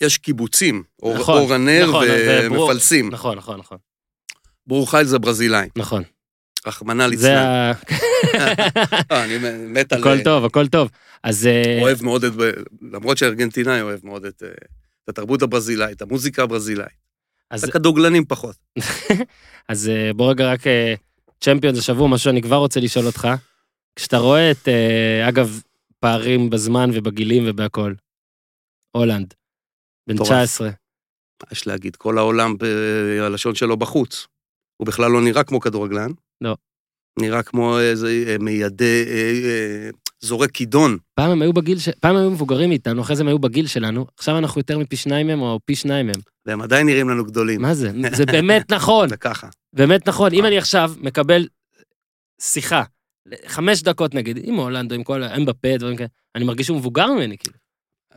[0.00, 0.82] יש קיבוצים,
[1.14, 2.06] נכון, אור הנר נכון.
[2.42, 3.10] ומפלסים.
[3.10, 3.78] נכון, נכון, נכון,
[4.66, 6.02] ברור חיל זה ברזילאים, נכון.
[6.66, 7.36] רחמנא זה ליצלן.
[7.36, 7.72] ה...
[9.12, 9.38] אה, אני
[9.68, 10.00] מת על...
[10.00, 10.90] הכל טוב, הכל טוב.
[11.22, 11.46] אז...
[11.46, 12.32] אה, אוהב מאוד את...
[12.92, 14.42] למרות שארגנטינאי אוהב מאוד את...
[14.42, 14.48] אה,
[15.08, 17.06] התרבות הברזילאית, המוזיקה הברזילאית.
[17.50, 18.56] אז את הכדורגלנים פחות.
[19.68, 20.60] אז אה, בוא רגע רק
[21.40, 23.28] צ'מפיונס השבוע, משהו שאני כבר רוצה לשאול אותך.
[23.96, 24.68] כשאתה רואה את,
[25.28, 25.60] אגב,
[26.00, 27.92] פערים בזמן ובגילים ובהכל,
[28.92, 29.34] הולנד,
[30.06, 30.28] בן מטורף.
[30.28, 31.96] 19, מה יש להגיד?
[31.96, 34.26] כל העולם בלשון שלו בחוץ.
[34.76, 36.10] הוא בכלל לא נראה כמו כדורגלן.
[36.40, 36.56] לא.
[37.20, 40.98] נראה כמו איזה אה, מיידה, אה, אה, זורק כידון.
[41.14, 41.88] פעם הם היו בגיל, ש...
[41.88, 44.96] פעם הם היו מבוגרים מאיתנו, אחרי זה הם היו בגיל שלנו, עכשיו אנחנו יותר מפי
[44.96, 46.20] שניים מהם או פי שניים מהם.
[46.46, 47.62] והם עדיין נראים לנו גדולים.
[47.62, 47.90] מה זה?
[48.16, 49.48] זה באמת נכון, זה ככה.
[49.72, 50.34] באמת נכון.
[50.34, 51.48] אם אני עכשיו מקבל
[52.40, 52.82] שיחה,
[53.46, 57.06] חמש דקות נגיד, עם הולאנד או עם כל, אמבפה, דברים כאלה, אני מרגיש שהוא מבוגר
[57.12, 57.56] ממני, כאילו.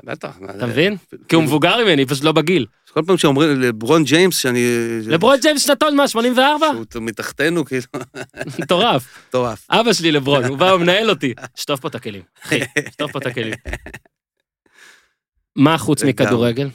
[0.04, 0.38] בטח.
[0.58, 0.98] אתה מבין?
[1.28, 2.66] כי הוא מבוגר ממני, פשוט לא בגיל.
[2.94, 4.66] כל פעם שאומרים לברון ג'יימס, שאני...
[5.08, 6.68] לברון ג'יימס שנתון, מה, 84?
[6.92, 7.84] שהוא מתחתנו, כאילו,
[8.60, 9.18] מטורף.
[9.28, 9.68] מטורף.
[9.70, 11.34] אבא שלי לברון, הוא בא ומנהל אותי.
[11.56, 12.60] שטוף פה את הכלים, אחי,
[12.94, 13.54] שטוף פה את הכלים.
[15.56, 16.04] מה חוץ.
[16.04, 16.70] מכדורגל?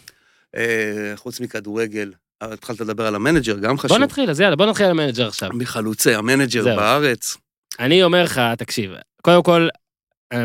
[0.57, 2.13] אה, חוץ מכדורגל,
[2.43, 3.97] אבל התחלת לדבר על המנג'ר, גם חשוב.
[3.97, 5.51] בוא נתחיל, אז יאללה, בוא נתחיל על המנג'ר עכשיו.
[5.55, 6.65] מחלוצי המנג'ר.
[6.77, 7.37] בארץ,
[7.81, 8.91] אני אומר לך, תקשיב,
[9.23, 9.69] קודם כל,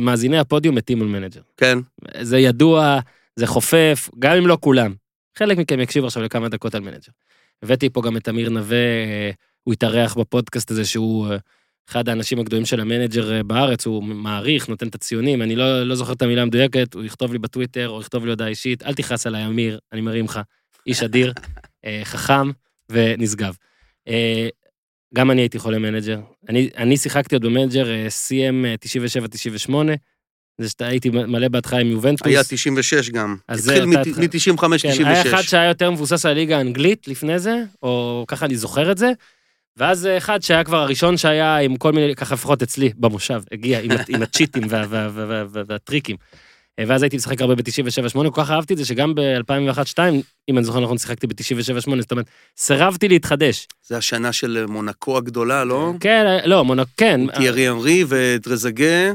[0.02, 1.42] מאזיני הפודיום מתים על מנג'ר.
[1.58, 1.78] כן,
[2.22, 3.00] זה ידוע,
[3.36, 4.94] זה חופף, גם אם לא כולם.
[5.38, 7.12] חלק מכם יקשיבו עכשיו לכמה דקות על מנג'ר.
[7.64, 9.32] הבאתי פה גם את אמיר נווה, אה,
[9.64, 11.38] הוא התארח בפודקאסט הזה שהוא אה,
[11.90, 15.96] אחד האנשים הגדולים של המנג'ר אה, בארץ, הוא מעריך, נותן את הציונים, אני לא, לא
[15.96, 19.28] זוכר את המילה המדויקת, הוא יכתוב לי בטוויטר או יכתוב לי הודעה אישית, אל תכעס
[19.28, 20.40] עליי, אמיר, אני מרים לך.
[20.88, 21.34] איש אדיר,
[22.04, 22.52] חכם
[22.90, 23.56] ונשגב.
[25.18, 26.20] אה, גם אני הייתי חולה מנג'ר.
[26.50, 28.86] אני, אני שיחקתי עוד במנג'ר אה, CM
[29.70, 29.74] 97-98,
[30.58, 32.28] זה שאתה הייתי מלא בהתחלה עם יובנטוס.
[32.28, 33.36] היה 96 גם.
[33.50, 35.50] התחיל אתה- מ-95, כן, היה אחד 96.
[35.52, 39.12] שהיה יותר מבוסס על הליגה האנגלית לפני זה, או ככה אני זוכר את זה,
[39.78, 43.92] ואז אחד שהיה כבר הראשון שהיה עם כל מיני, ככה לפחות אצלי, במושב, הגיע עם,
[44.08, 46.16] עם הצ'יטים וה, וה, וה, וה, וה, והטריקים.
[46.34, 46.49] אה,
[46.88, 50.00] ואז הייתי משחק הרבה ב-97-8, כל כך אהבתי את זה שגם ב-2001-2002,
[50.50, 52.26] אם אני זוכר נכון, שיחקתי ב-97-8, זאת אומרת,
[52.58, 53.68] סירבתי להתחדש.
[53.88, 55.94] זה השנה של מונקו הגדולה, לא?
[56.00, 59.12] כן, אה, לא, מונקו, כן, אה, תיירי אנרי וטרזגה,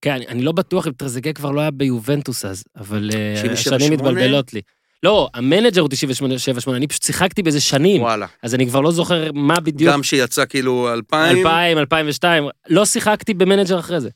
[0.00, 3.52] כן, אני, אני לא בטוח אם טרזגה כבר לא היה ביובנטוס אז, אבל אה, 97-8?
[3.52, 4.60] השנים מתבלבלות לי.
[5.02, 5.88] לא, המנג'ר הוא
[6.66, 8.26] 97-8, אני פשוט שיחקתי בזה שנים, וואלה.
[8.42, 11.36] אז אני כבר לא זוכר מה בדיוק, גם שיצא כאילו 2000.
[11.38, 14.08] 2000, 2002, לא שיחקתי במנג'ר אחרי זה.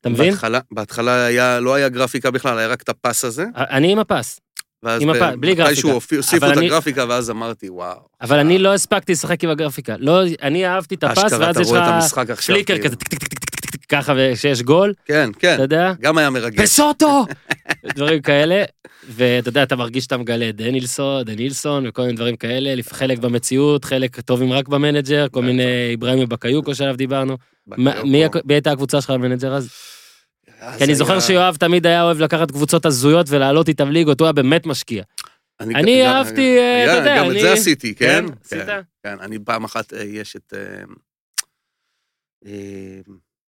[0.00, 0.30] אתה מבין?
[0.30, 3.44] בהתחלה, בהתחלה היה, לא היה גרפיקה בכלל, היה רק את הפס הזה.
[3.56, 4.40] אני עם הפס,
[4.82, 5.72] ואז עם הפס, בלי גרפיקה.
[5.72, 7.98] מתישהו הוסיפו את אני- הגרפיקה, ואז אמרתי, וואו.
[8.20, 9.94] אבל אני לא הספקתי לשחק עם הגרפיקה.
[9.98, 12.40] לא, אני אהבתי את הפס, ואז יש לך.
[12.46, 12.84] flicker כאילו.
[12.88, 12.96] כזה,
[13.88, 15.92] ככה, וכשיש גול, כן, כן, אתה יודע?
[16.00, 16.60] גם היה מרגש.
[16.60, 17.26] פסוטו!
[17.96, 18.64] דברים כאלה,
[19.08, 24.20] ואתה יודע, אתה מרגיש שאתה מגלה דנילסון, דנילסון וכל מיני דברים כאלה, חלק במציאות, חלק
[24.20, 25.62] טובים רק במנג'ר, כל מיני
[25.98, 27.36] איברהים בקאיוקו שעליו דיברנו.
[27.78, 29.68] מי הייתה הקבוצה שלך במנג'ר אז?
[30.78, 34.32] כי אני זוכר שיואב תמיד היה אוהב לקחת קבוצות הזויות ולעלות איתם ליגות, הוא היה
[34.32, 35.02] באמת משקיע.
[35.60, 38.24] אני אהבתי, אה, אתה יודע, גם את אני- זה עשיתי, כן?
[38.28, 38.66] כן, עשית?
[38.66, 40.82] כן, כן, אני פעם אחת, אה, יש את אה,
[42.46, 43.00] אה,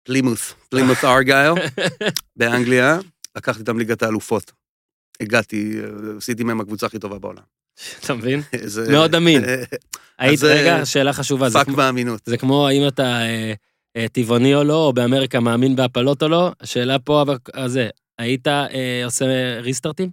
[0.03, 1.53] פלימות', פלימות' ארגייל
[2.35, 2.99] באנגליה,
[3.37, 4.51] לקחתי אותם ליגת האלופות.
[5.21, 5.87] הגעתי, אה,
[6.17, 7.43] עשיתי מהם הקבוצה הכי טובה בעולם.
[8.05, 8.41] אתה מבין?
[8.91, 9.43] מאוד אמין.
[9.45, 9.63] אה,
[10.19, 12.21] היית, אה, רגע, שאלה חשובה, פאק באמינות.
[12.25, 13.53] זה כמו האם אתה אה, אה,
[14.11, 17.89] טבעוני או לא, או באמריקה מאמין בהפלות או לא, השאלה פה, אבל- הזה,
[18.19, 19.25] היית אה, עושה
[19.59, 20.09] restart ים?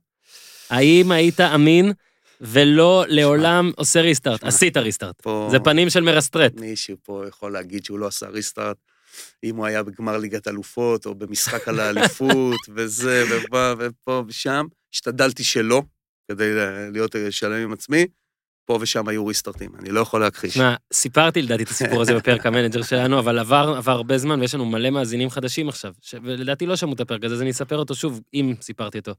[0.70, 1.92] האם היית אמין
[2.40, 4.40] ולעולם לא עושה ריסטארט?
[4.40, 4.48] שמע.
[4.48, 5.20] עשית restart.
[5.22, 6.52] פה זה פנים של מ restart.
[6.60, 8.76] מישהו פה יכול להגיד שהוא לא עשה restart,
[9.44, 14.66] אם הוא היה בגמר ליגת אלופות, או במשחק על האליפות, וזה, ובא, ופה ושם.
[14.94, 15.82] השתדלתי שלא,
[16.30, 16.50] כדי
[16.92, 18.06] להיות שלם עם עצמי.
[18.68, 20.54] פה ושם היו restart ים, אני לא יכול להכחיש.
[20.54, 24.54] שמע, סיפרתי לדעתי את הסיפור הזה בפרק המנג'ר שלנו, אבל עבר, עבר הרבה זמן ויש
[24.54, 25.94] לנו מלא מאזינים חדשים עכשיו.
[26.22, 29.12] ולדעתי לא שמעו את הפרק הזה, אז אני אספר אותו שוב, אם סיפרתי אותו.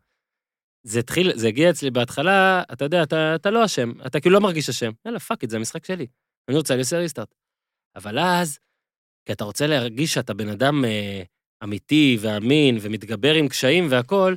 [0.84, 4.42] זה התחיל, זה הגיע אצלי בהתחלה, אתה יודע, אתה, אתה לא אשם, אתה כאילו לא
[4.42, 4.92] מרגיש אשם.
[5.06, 6.08] יאללה, fuck it, זה המשחק שלי.
[6.50, 7.36] אני רוצה, אני עושה restart.
[7.96, 8.60] אבל אז,
[9.26, 11.22] כי אתה רוצה להרגיש שאתה בן אדם אה,
[11.64, 14.36] אמיתי ואמין ומתגבר עם קשיים והכול,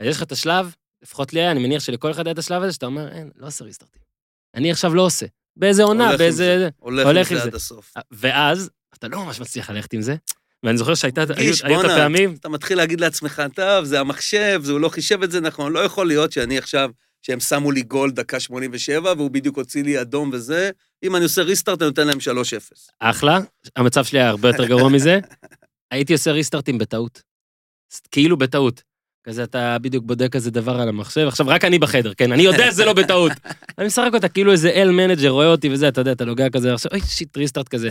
[0.00, 2.62] אז יש לך את השלב, לפחות לי היה, אני מניח שלכל אחד היה את השלב
[2.62, 4.07] הזה, שאתה אומר, אין, לא עושה restart ים.
[4.54, 5.26] אני עכשיו לא עושה.
[5.56, 6.58] באיזה עונה, באיזה...
[6.58, 7.44] זה, הולך הולך עם זה.
[7.44, 7.94] עד הסוף.
[8.10, 10.16] ואז, אתה לא ממש מצליח ללכת עם זה,
[10.62, 14.80] ואני זוכר שהייתה, היו את הפעמים, אתה מתחיל להגיד לעצמך, טוב, זה המחשב, זה הוא
[14.80, 16.90] לא חישב את זה נכון, לא יכול להיות שאני עכשיו,
[17.22, 20.70] שהם שמו לי גול דקה 87, והוא בדיוק הוציא לי אדום וזה,
[21.02, 22.20] אם אני עושה restart, אני נותן להם 3-0.
[23.00, 23.38] אחלה,
[23.76, 25.20] המצב שלי היה הרבה יותר גרוע מזה.
[25.90, 27.22] הייתי עושה restart ים בטעות.
[28.10, 28.82] כאילו בטעות.
[29.28, 32.32] כזה אתה בדיוק בודק איזה דבר על המחשב, עכשיו רק אני בחדר, כן?
[32.32, 33.32] אני יודע שזה לא בטעות.
[33.78, 36.74] אני משחק אותה כאילו איזה אל מנג'ר רואה אותי וזה, אתה יודע, אתה נוגע כזה,
[36.74, 37.90] עכשיו, אוי shit, restart כזה.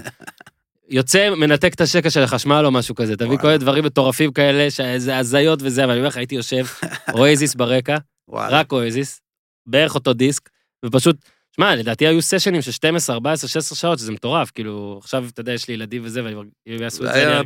[0.90, 3.38] יוצא, מנתק את השקע של החשמל או משהו כזה, תביא.
[3.38, 6.66] כל מיני דברים מטורפים כאלה, שזה הזיות וזה, אבל אני אומר לך, הייתי יושב,
[7.14, 7.98] אואזיס ברקע.
[8.32, 9.22] רק אואזיס,
[9.68, 10.50] בערך אותו דיסק,
[10.86, 11.16] ופשוט,
[11.56, 15.42] שמע, לדעתי היו session ים של 12, 14, 16 שעות, שזה מטורף, כאילו, עכשיו, אתה
[15.42, 17.40] יודע, יש לי ילדים וזה, ואם יעשו את זה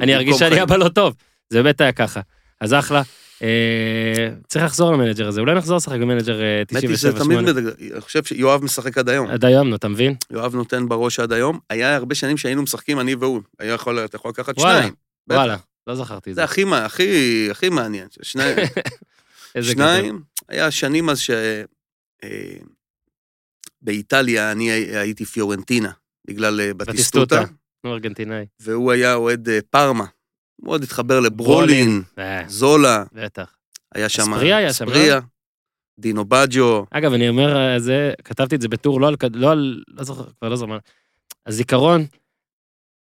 [0.00, 0.62] אני ארגיש שאני.
[0.62, 1.14] אבא לא טוב.
[1.50, 2.20] זה באמת היה ככה.
[2.60, 3.02] אז אחלה.
[3.42, 7.18] אה, צריך לחזור למנג'ר הזה, אולי נחזור לשחק במנג'ר אה, האמת היא, זה 97-8.
[7.18, 9.28] תמיד, מדג- אני חושב שיואב משחק עד היום.
[9.30, 10.14] עד היום, נו, אתה מבין?
[10.30, 11.58] יואב נותן בראש עד היום.
[11.70, 13.40] היה הרבה שנים שהיינו משחקים, אני והוא.
[13.58, 14.94] היה יכול, אתה יכול לקחת שניים.
[15.30, 15.56] וואלה,
[15.86, 16.40] לא זכרתי את זה.
[16.40, 18.08] זה הכי, הכי, הכי מעניין.
[18.22, 18.56] שניים.
[19.62, 21.30] שניים, היה שנים אז ש...
[22.24, 22.56] אה,
[23.82, 25.90] באיטליה אני הי- הייתי פיורנטינה,
[26.26, 26.92] בגלל אה, בטיסטוטה,
[27.36, 27.44] בטיסטוטה.
[27.84, 28.44] נו, ארגנטינאי.
[28.60, 30.04] והוא היה אוהד אה, פארמה.
[30.62, 33.56] מאוד התחבר לברולין, אה, זולה, בטח.
[33.94, 34.22] היה שם...
[34.22, 34.90] אספריה היה שם, לא?
[34.90, 35.20] אספריה,
[35.98, 39.82] דינו בג'ו, אגב, אני אומר, אה, זה, כתבתי את זה בטור, לא על, לא על,
[39.88, 40.78] לא זוכר, כבר לא זוכר.
[41.46, 42.06] הזיכרון,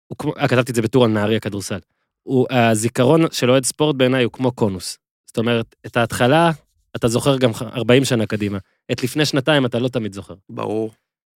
[0.06, 1.78] הוא כמו, אה, כתבתי את זה בטור על נהריה כדורסל.
[2.22, 4.98] הוא, הזיכרון של אוהד ספורט בעיניי הוא כמו קונוס.
[5.26, 6.50] זאת אומרת, את ההתחלה,
[6.96, 8.58] אתה זוכר גם 40 שנה קדימה.
[8.92, 10.34] את לפני שנתיים אתה לא תמיד זוכר.
[10.48, 10.92] ברור,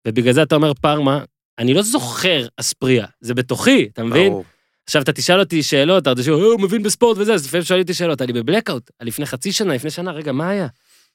[0.09, 1.25] ובגלל זה אתה אומר פארמה,
[1.59, 4.33] אני לא זוכר אספריה, זה בתוכי, אתה מבין?
[4.33, 4.45] ברור.
[4.91, 7.95] עכשיו, אתה תשאל אותי שאלות, אתה חושב, הוא מבין בספורט וזה, אז לפעמים שואלים אותי
[7.95, 10.67] שאלות, אני בבלקאוט, לפני חצי שנה, לפני שנה, רגע, מה היה?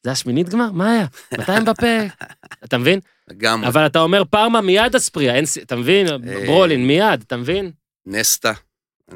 [0.03, 0.71] זה היה שמינית גמר?
[0.71, 1.05] מה היה?
[1.33, 1.87] מתי הם בפה?
[2.65, 2.99] אתה מבין?
[3.27, 3.67] לגמרי.
[3.67, 6.07] אבל אתה אומר פארמה, מיד אספריה, אין, אתה מבין?
[6.45, 7.71] ברולין, מיד, אתה מבין?
[8.05, 8.53] נסטה,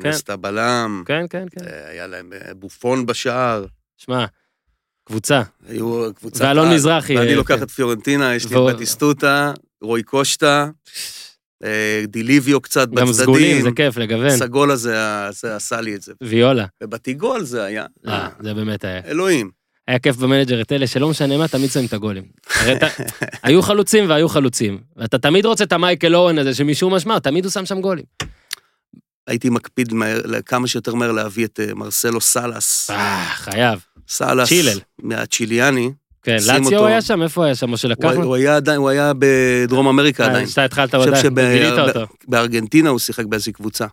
[0.02, 0.10] כן.
[0.10, 1.66] נסטה בלם, כן, כן, כן.
[1.68, 3.66] אה, היה להם אה, בופון בשער,
[3.98, 4.26] שמע,
[5.06, 5.42] קבוצה.
[5.68, 6.46] היו קבוצת...
[6.46, 6.74] ואלון.
[6.74, 7.64] מזרחי, ואני אה, לוקח כן.
[7.64, 10.70] את פיורנטינה, יש לי בטיסטוטה, רוי קושטה, אה,
[12.08, 13.64] דיליביו קצת גם סגולים, בצדדים.
[13.64, 14.30] זה כיף, לגוון.
[14.38, 16.14] סגולה זה ה- זה עשה לי את זה.
[16.24, 16.66] ויולה.
[16.84, 19.02] ובתיגול זה היה, אה, זה באמת היה.
[19.06, 19.50] אלוהים.
[19.88, 22.24] היה כיף במנג'ר את אלה שלא משנה מה, תמיד שמים את הגולים.
[22.56, 22.88] הרי אתה-
[23.44, 24.78] היו חלוצים והיו חלוצים.
[24.98, 28.06] ואתה תמיד רוצה את המייקל אוון הזה, שמשום מה, תמיד הוא שם שם גולים.
[29.28, 32.90] הייתי מקפיד מהר, כמה שיותר מהר להביא את אה, מרסלו סאלס.
[32.92, 33.80] אה, חייב.
[34.08, 34.50] סאלס.
[34.50, 34.78] צ'ילה.
[35.04, 35.92] מהצ'יליאני.
[36.24, 36.86] כן, לאציו.
[36.86, 37.22] היה שם?
[37.22, 37.72] איפה היה שם?
[37.72, 38.24] או שלקחנו?
[38.24, 40.48] הוא היה עדיין, הוא היה בדרום אמריקה עדיין.
[40.48, 42.14] שאתה התחלת חושב גילית אותו.
[42.28, 43.86] בארגנטינה הוא שיחק באיזושהי קבוצה.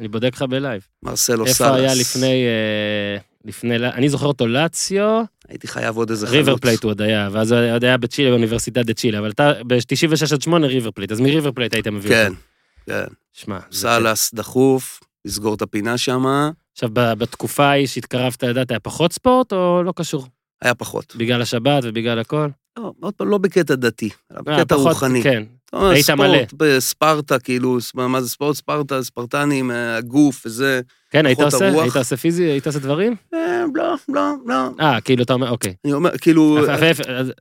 [0.00, 0.86] אני בודק לך ב live.
[1.02, 1.60] מרסלו סאלס.
[1.60, 2.44] איפה היה לפני...
[2.46, 3.76] אה, לפני...
[3.76, 6.36] אני זוכר אותו לאציו, הייתי חייב עוד איזה חלוץ.
[6.36, 9.52] ריבר פלייט הוא עוד היה, ואז הוא עוד היה בצ'ילה, באוניברסידד דה צ'ילה, אבל אתה
[9.66, 12.40] ב-96 עד 8 ריבר פלייט, אז מריבר פלייט היית מביא כן, אותו.
[12.86, 13.04] כן.
[13.32, 16.24] שמע, סאלס דחוף, לסגור את הפינה שם,
[16.72, 20.26] עכשיו, בתקופה ההיא שהתקרבת לדת, היה פחות ספורט או לא קשור?
[20.62, 21.16] היה פחות.
[21.16, 22.48] בגלל השבת ובגלל הכל?
[22.78, 25.22] לא, עוד פעם, לא בקטע דתי, אלא אה, בקטע פחות, רוחני.
[25.22, 25.42] כן.
[25.72, 26.38] היית מלא.
[26.52, 28.56] בספרטה, כאילו, מה זה ספורט?
[28.56, 30.80] ספרטה, ספרטנים, אה, הגוף וזה.
[31.10, 31.68] כן, היית עושה?
[31.68, 31.82] הרוח.
[31.82, 32.44] היית עושה פיזי?
[32.44, 33.14] היית עושה דברים?
[33.34, 34.54] אה, לא, לא, לא.
[34.80, 35.74] אה, כאילו אתה אומר, אוקיי.
[35.84, 36.58] אני אומר, כאילו,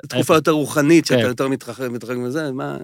[0.08, 1.28] תקופה יותר רוחנית, שאתה כן.
[1.28, 2.78] יותר מתרחק מזה, מה...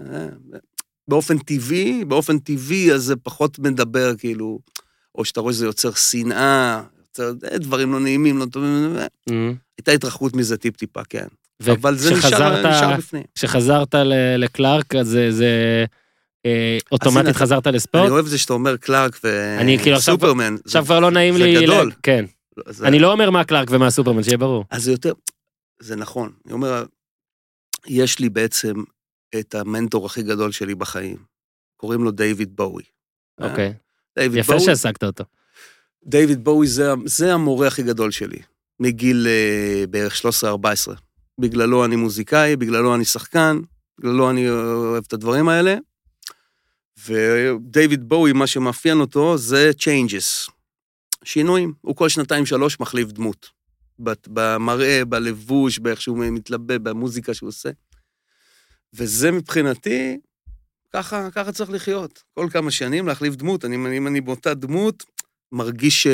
[1.08, 4.58] באופן טבעי, באופן טבעי, אז זה פחות מדבר, כאילו,
[5.14, 8.96] או שאתה רואה שזה יוצר שנאה, יוצר דברים לא נעימים, לא טובים,
[9.30, 9.54] אמ.
[9.88, 11.26] הייתה התרחקות מזה טיפ-טיפה, כן.
[11.72, 13.22] אבל זה נשאר וכשחזרת- נשאר בפנים.
[13.34, 15.84] כשחזרת ל- לקלארק, אז זה- זה...
[16.46, 18.10] אה, אוטומטית חזרת אני לספורט?
[18.10, 19.20] אוהב זה שאתה אומר קלארק
[19.60, 20.56] אני כאילו עכשיו- וסופרמן.
[20.64, 21.62] עכשיו כבר לא נעים זה לי...
[21.62, 21.86] גדול.
[21.88, 22.24] לה- כן.
[22.68, 24.64] זה- אני לא אומר מה קלארק ומה סופרמן, שיהיה ברור.
[24.70, 25.12] אז זה יותר,
[25.80, 26.32] זה נכון.
[26.46, 26.84] אני אומר,
[27.86, 28.72] יש לי בעצם
[29.38, 31.16] את המנטור הכי גדול שלי בחיים.
[31.76, 32.84] קוראים לו דיוויד בואי.
[33.42, 33.50] אה?
[33.50, 33.72] אוקיי.
[34.18, 35.24] דיוויד יפה שהעסקת אותו.
[36.04, 38.38] דיוויד בואי זה, זה המורה הכי גדול שלי,
[38.80, 40.92] מגיל אה, בערך 13-14.
[41.38, 43.60] בגללו אני מוזיקאי, בגללו אני שחקן,
[43.98, 45.76] בגללו אני אוהב את הדברים האלה.
[47.06, 50.52] ודייוויד בואי, מה שמאפיין אותו זה changes,
[51.24, 51.72] שינויים.
[51.80, 53.46] הוא כל שנתיים-שלוש מחליף דמות.
[54.28, 57.70] במראה, בלבוש, באיך שהוא מתלבא, במוזיקה שהוא עושה.
[58.94, 60.18] וזה מבחינתי,
[60.92, 62.22] ככה, ככה צריך לחיות.
[62.34, 63.64] כל כמה שנים להחליף דמות.
[63.64, 65.04] אני, אם אני באותה דמות,
[65.52, 66.06] מרגיש ש...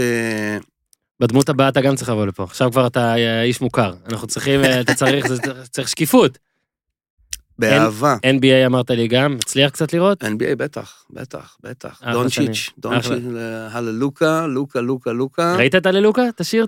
[1.21, 2.43] בדמות הבאה אתה גם צריך לבוא לפה.
[2.45, 3.95] עכשיו כבר אתה אה, איש מוכר.
[4.09, 5.37] אנחנו צריכים, אה, אתה צריך, זה-
[5.75, 6.39] צריך שקיפות.
[7.59, 8.17] באהבה.
[8.27, 10.25] NBA אמרת לי גם, מצליח קצת לראות?
[10.25, 12.01] NBA בטח, בטח, בטח.
[12.13, 12.53] דונצ'יץ', שנים.
[12.79, 13.23] דונצ'יץ',
[13.71, 15.57] הללוקה, לוקה, לוקה, לוקה.
[15.57, 16.29] ראית את הללוקה?
[16.29, 16.67] את השיר?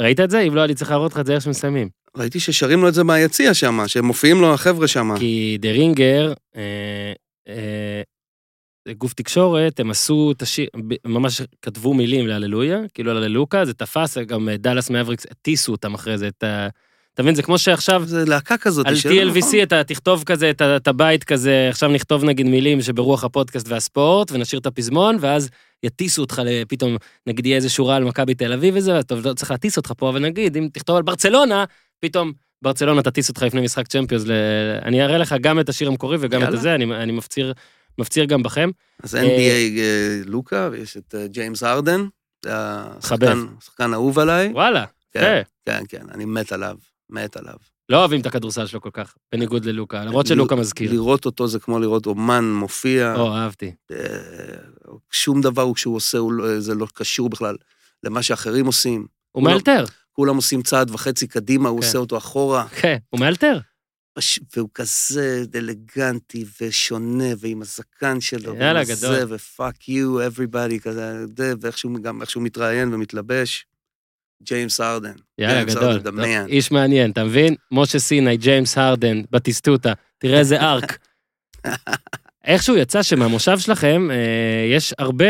[0.00, 0.40] ראית את זה?
[0.40, 1.88] אם לא, אני צריך להראות לך את זה איך שמסיימים.
[2.16, 5.14] ראיתי ששרים לו את זה מהיציע שם, שהם מופיעים לו החבר'ה שם.
[5.18, 6.62] כי דה רינגר, אה,
[7.48, 8.02] אה,
[8.92, 10.66] גוף תקשורת, הם עשו את השיר,
[11.04, 16.18] ממש כתבו מילים להללויה, כאילו להללוקה, זה תפס, גם אה, דאלאס מאבריקס הטיסו אותם אחרי
[16.18, 16.68] זה, את ה...
[17.14, 18.86] אתה מבין, זה כמו שעכשיו, זה להקה כזאת.
[18.86, 23.68] על TLVC אתה תכתוב כזה, את את הבית כזה, עכשיו נכתוב נגיד מילים שברוח הפודקאסט
[23.68, 25.50] והספורט, ונשאיר את הפזמון, ואז
[25.82, 29.50] יטיסו אותך לפתאום, נגיד יהיה איזה שורה על מכבי תל אביב וזה, טוב, לא צריך
[29.50, 31.64] להטיס אותך פה, אבל נגיד, אם תכתוב על ברצלונה,
[32.00, 32.32] פתאום
[32.62, 34.32] ברצלונה תטיס אותך לפני משחק צ'מפיונס, ל...
[34.82, 36.58] אני אראה לך גם את השיר המקורי וגם את יאללה.
[36.58, 37.52] הזה, אני, אני מפציר,
[37.98, 38.70] מפציר גם בכם.
[39.02, 39.18] אז NBA
[39.78, 41.62] אה, לוקה, ויש את אה, ג'יימס
[43.00, 43.36] חבב.
[43.58, 44.48] השחקן האהוב עליי.
[44.52, 45.42] וואלה, כן.
[45.66, 46.76] כן, כן, אני מת עליו,
[47.10, 47.54] מת עליו.
[47.88, 50.92] לא אוהבים את הכדורסל שלו כל כך, בניגוד ללוקה, למרות שלוקה מזכיר.
[50.92, 53.14] לראות אותו זה כמו לראות אומן מופיע.
[53.16, 53.72] או, אהבתי.
[53.92, 53.96] אה,
[55.10, 57.56] שום דבר הוא שהוא עושה, לא- זה לא קשור בכלל
[58.04, 59.06] למה שאחרים עושים.
[59.32, 61.86] הוא מאלתר, כולם עושים צעד וחצי קדימה, הוא כן.
[61.86, 62.66] עושה אותו אחורה.
[62.68, 63.58] כן, הוא מאלתר.
[64.56, 69.16] והוא כזה אלגנטי ושונה, ועם הזקן שלו, יאללה, גדול.
[69.28, 73.66] ו-fuck you, everybody, כזה, זה, ואיכשהו, גם איך שהוא מתראיין ומתלבש.
[74.42, 75.12] ג'יימס ארדן.
[75.38, 75.98] יאללה, גדול.
[75.98, 76.20] טוב.
[76.48, 77.54] איש מעניין, אתה מבין?
[77.72, 80.98] משה סיני, ג'יימס הרדן, בטיסטוטה, תראה איזה ארק.
[82.44, 85.24] איכשהו יצא שמהמושב שלכם אה, יש הרבה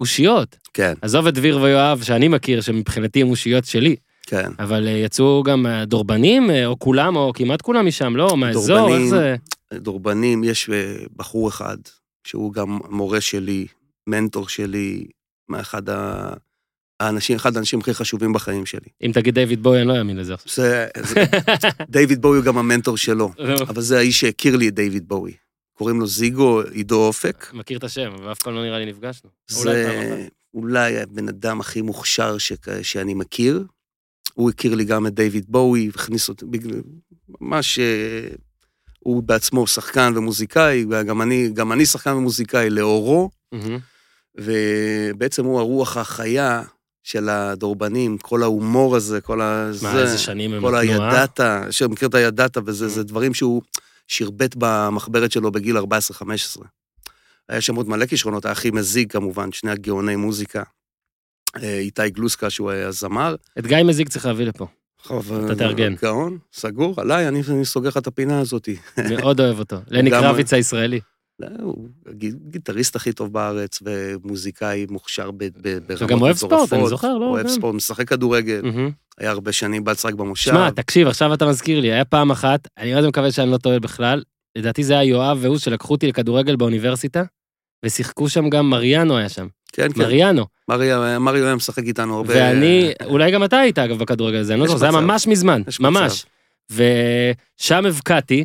[0.00, 0.56] אושיות.
[0.74, 3.96] כן, עזוב את דביר ויואב, שאני מכיר, שמבחינתי הם אושיות שלי,
[4.26, 4.50] כן.
[4.58, 8.36] אבל אה, יצאו גם אה, דורבנים, אה, או כולם, או כמעט כולם משם, לא?
[8.36, 8.88] מהאזור.
[8.88, 9.36] איך זה?
[9.74, 10.70] דורבנים, יש
[11.16, 11.76] בחור אחד,
[12.26, 13.66] שהוא גם מורה שלי,
[14.06, 15.06] מנטור שלי,
[15.48, 15.82] מאחד
[17.00, 18.88] האנשים, אחד האנשים הכי חשובים בחיים שלי.
[19.02, 20.64] אם תגיד דיוויד בואי, אני לא אאמין לזה עכשיו.
[20.64, 21.24] זה, זה,
[21.98, 25.32] דיוויד בואי הוא גם המנטור שלו, אבל זה האיש שהכיר לי את דיוויד בואי.
[25.74, 27.50] קוראים לו זיגו עידו אופק.
[27.54, 29.30] מכיר את השם, אבל אף פעם לא נראה לי נפגשנו.
[29.48, 30.26] זה.
[30.54, 32.52] אולי הבן אדם הכי מוכשר ש...
[32.82, 33.64] שאני מכיר.
[34.36, 36.80] הוא הכיר לי גם את דיוויד בואי, הכניס אותי, בגלל-
[37.40, 37.78] ממש...
[37.78, 38.28] אה,
[38.98, 43.78] הוא בעצמו שחקן ומוזיקאי, וגם אני, גם אני שחקן ומוזיקאי לאורו, מהמם.
[44.38, 46.62] ובעצם הוא הרוח החיה
[47.02, 49.70] של הדורבנים, כל ההומור הזה, כל ה...
[49.82, 51.08] מה, זה, איזה שנים הם כל נתנו, אה?
[51.08, 52.88] הידעת, שמכיר את הידעת, וזה Mm.
[52.88, 53.62] זה דברים שהוא
[54.08, 55.82] שרבט במחברת שלו בגיל 14-15.
[57.48, 60.62] היה שם עוד מלא כישרונות, האחי מזיג כמובן, שני הגאוני מוזיקה.
[61.62, 63.34] אה, איתי גלוסקה, שהוא היה זמר.
[63.58, 64.66] את גיא מזיג צריך להביא לפה,
[65.06, 65.94] אתה תארגן.
[66.02, 68.68] גאון, סגור, עליי, אני, אני סוגר לך את הפינה הזאת.
[69.10, 69.76] מאוד אוהב אותו.
[69.90, 71.00] לני גם- קרביץ הישראלי.
[71.40, 76.62] לא, הוא הגיטריסט הכי טוב בארץ, ומוזיקאי מוכשר ב- ב- ברמות וגם אוהב ספורט, אני
[76.64, 76.88] מטורפות.
[76.90, 77.24] זוכר, לא?
[77.26, 77.52] אוהב גם.
[77.52, 78.62] ספורט, משחק כדורגל.
[79.18, 80.50] היה הרבה שנים בלצרק במושב.
[80.50, 83.78] שמע, תקשיב, עכשיו אתה מזכיר לי, היה פעם אחת, אני מאוד מקווה שאני לא טועה
[83.80, 84.22] בכלל,
[84.58, 87.22] לדעתי זה היה יואב והוא שלקחו אותי לכדורגל באוניברסיטה,
[87.84, 89.46] ושיחקו שם גם מריאנו היה שם,
[89.76, 90.46] כן, כן, מריאנו.
[90.68, 92.34] מריו מריו היה משחק איתנו הרבה.
[92.34, 95.00] ואני, אולי גם אתה היית אגב בכדורגל הזה, אני לא זוכר, זה היה.
[95.00, 96.26] ממש מזמן, ממש.
[96.70, 98.44] ושם הבקעתי,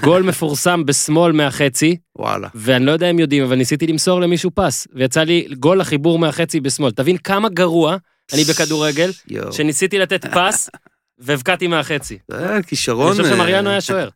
[0.00, 2.48] גול מפורסם בשמאל מהחצי, וואלה.
[2.54, 6.60] ואני לא יודע אם יודעים, אבל ניסיתי למסור למישהו פס, ויצא לי גול לחיבור מהחצי
[6.60, 6.90] בשמאל.
[6.90, 7.96] תבין כמה גרוע
[8.32, 9.10] אני בכדורגל.
[9.56, 10.70] שניסיתי לתת פס,
[11.24, 12.18] והבקעתי מהחצי.
[12.28, 13.10] זה אני כישרון...
[13.10, 14.08] חושב שמריאנו אה, היה שוער.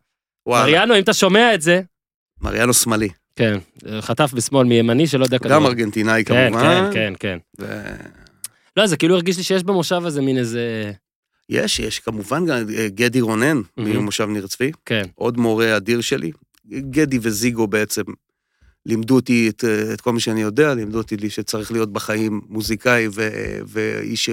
[0.46, 0.64] וואלה.
[0.64, 1.80] מריאנו, אם אתה שומע את זה,
[2.40, 3.08] מריאנו שמאלי.
[3.36, 3.58] כן,
[4.00, 5.66] חטף בשמאל מימני שלא יודע גם כדורגל.
[5.66, 6.90] ארגנטינאי כן, כמובן.
[6.92, 7.38] כן, כן, כן.
[7.60, 8.26] ו-
[8.76, 10.92] לא, זה כאילו הרגיש לי שיש במושב הזה מין איזה...
[11.48, 13.96] יש, יש כמובן גם אה, גדי רונן, מהמם.
[13.96, 15.02] ממושב ניר צבי, כן.
[15.14, 16.32] עוד מורה אדיר שלי.
[16.68, 18.02] גדי וזיגו בעצם
[18.86, 22.40] לימדו אותי את, אה, את כל מה שאני יודע, לימדו אותי לי שצריך להיות בחיים
[22.48, 23.28] מוזיקאי ו,
[23.66, 24.30] ואיש,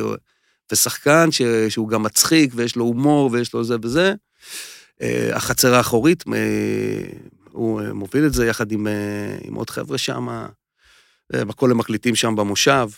[0.71, 4.13] ושחקן ש, שהוא גם מצחיק ויש לו הומור ויש לו זה וזה.
[5.01, 6.23] אה, החצר האחורית,
[7.53, 10.27] הוא אה, מוביל את זה יחד עם, אה, עם עוד חבר'ה שם,
[11.33, 12.89] הכל הם מקליטים שם במושב.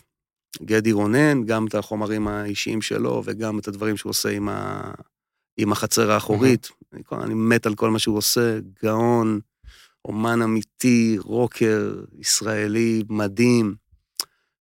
[0.62, 4.92] גדי רונן, גם את החומרים האישיים שלו וגם את הדברים שהוא עושה עם, ה,
[5.58, 6.70] עם החצר האחורית.
[6.94, 9.40] אני, כל- אני מת על כל מה שהוא עושה, גאון,
[10.06, 13.76] אומן אמיתי, רוקר, ישראלי, מדהים.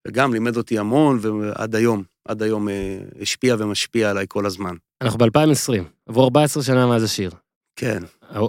[0.09, 4.75] וגם לימד אותי המון, ועד היום, עד היום אה, השפיע ומשפיע עליי כל הזמן.
[5.03, 7.31] אנחנו ב-2020, עברו 14 שנה מאז השיר,
[7.77, 8.03] כן,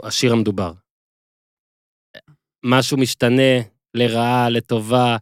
[0.04, 0.72] השיר המדובר.
[2.66, 3.62] משהו משתנה
[3.94, 5.18] לרעה, לטובה,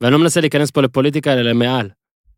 [0.00, 1.90] ואני לא מנסה להיכנס פה לפוליטיקה, אלא למעל.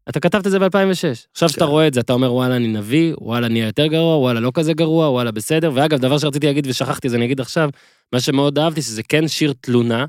[0.09, 1.27] אתה כתבת את זה ב-2006.
[1.33, 1.71] עכשיו שאתה כן.
[1.71, 4.73] רואה את זה, אתה אומר, וואלה, אני נביא, וואלה, נהיה יותר גרוע, וואלה, לא כזה
[4.73, 5.71] גרוע, וואלה, בסדר.
[5.75, 7.71] ואגב, דבר שרציתי להגיד ושכחתי, אז אני אגיד עכשיו,
[8.13, 10.05] מה שמאוד אהבתי, שזה כן שיר תלונה,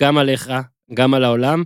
[0.00, 0.52] גם עליך,
[0.94, 1.62] גם על העולם,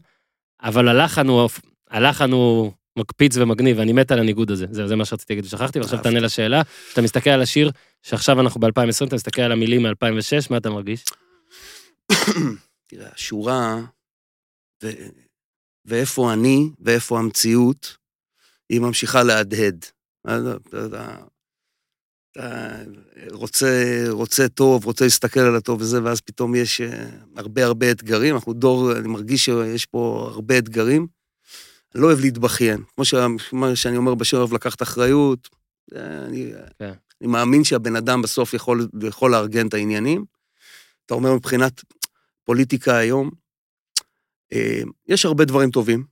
[0.63, 1.49] אבל הלחן הוא,
[1.91, 4.67] הלחן הוא מקפיץ ומגניב, ואני מת על הניגוד הזה.
[4.71, 5.99] זה, זה מה שרציתי להגיד ושכחתי, ועכשיו.
[6.03, 6.63] תענה לשאלה.
[6.87, 7.71] כשאתה מסתכל על השיר,
[8.03, 11.05] שעכשיו אנחנו ב-2020, אתה מסתכל על המילים מ-2006, מה אתה מרגיש?
[12.87, 13.81] תראה, השורה,
[14.83, 14.91] ו...
[15.85, 17.97] ואיפה אני ואיפה המציאות,
[18.69, 19.85] היא ממשיכה להדהד.
[20.27, 21.17] אתה, אתה,
[22.33, 22.83] אתה
[23.31, 28.35] רוצה, רוצה טוב, רוצה להסתכל על הטוב וזה, ואז פתאום יש אה, הרבה הרבה אתגרים.
[28.35, 31.07] אנחנו דור, אני מרגיש שיש פה הרבה אתגרים.
[31.95, 32.83] אני לא אוהב להתבכיין.
[32.95, 33.15] כמו ש-
[33.75, 35.49] שאני אומר בשיר, אוהב לקחת אחריות.
[35.95, 36.93] אה, אני, כן.
[37.21, 40.25] אני מאמין שהבן אדם בסוף יכול, יכול לארגן את העניינים.
[41.07, 41.83] אתה אומר מבחינת
[42.51, 43.31] פוליטיקה היום,
[44.53, 46.05] אה, יש הרבה דברים טובים.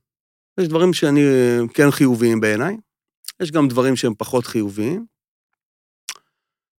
[0.59, 2.77] יש דברים שאני אה, כן חיוביים בעיניי,
[3.41, 5.05] יש גם דברים שהם פחות חיוביים.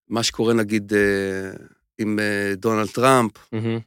[0.08, 1.50] מה שקורה נגיד אה,
[1.98, 2.18] עם
[2.56, 3.78] דונלד טראמפ מהמם.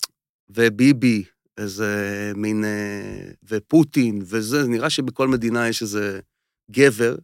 [0.49, 1.24] וביבי,
[1.57, 2.63] איזה מין...
[3.49, 6.20] ופוטין, וזה, נראה שבכל מדינה יש איזה
[6.72, 7.15] גבר.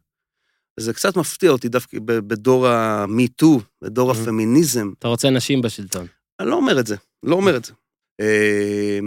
[0.80, 4.16] זה קצת מפתיע אותי דווקא בדור ה-MeToo, בדור Mhm.
[4.16, 4.92] הפמיניזם.
[5.00, 6.08] אתה רוצה נשים בשלטון.
[6.40, 7.74] אני לא אומר את זה, לא אומר את זה.
[8.20, 9.00] אה,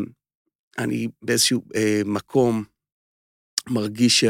[0.79, 2.65] אני באיזשהו אה, מקום
[3.69, 4.25] מרגיש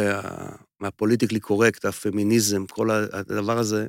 [0.81, 3.87] שמהפוליטיקלי קורקט, הפמיניזם, כל הדבר הזה,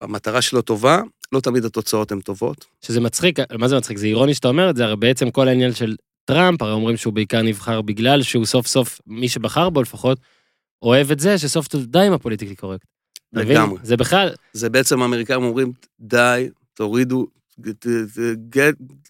[0.00, 1.00] המטרה שלו טובה,
[1.32, 2.66] לא תמיד התוצאות הן טובות.
[2.80, 3.98] שזה מצחיק, מה זה מצחיק?
[3.98, 7.12] זה אירוני שאתה אומר את זה, הרי בעצם כל העניין של טראמפ, הרי אומרים שהוא
[7.12, 10.18] בעיקר נבחר בגלל שהוא סוף סוף, מי שבחר בו לפחות,
[10.82, 12.86] אוהב את זה שסוף סוף די עם הפוליטיקלי קורקט.
[13.32, 13.78] לגמרי.
[13.82, 17.26] זה בכלל, זה בעצם האמריקאים אומרים, די, תורידו,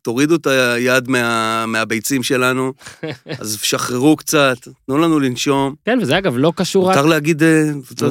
[0.03, 2.73] תורידו את היד מה, מהביצים שלנו,
[3.41, 5.75] אז שחררו קצת, תנו לנו לנשום.
[5.85, 7.43] כן, וזה אגב לא קשור רק, מותר להגיד...
[7.43, 7.71] אה,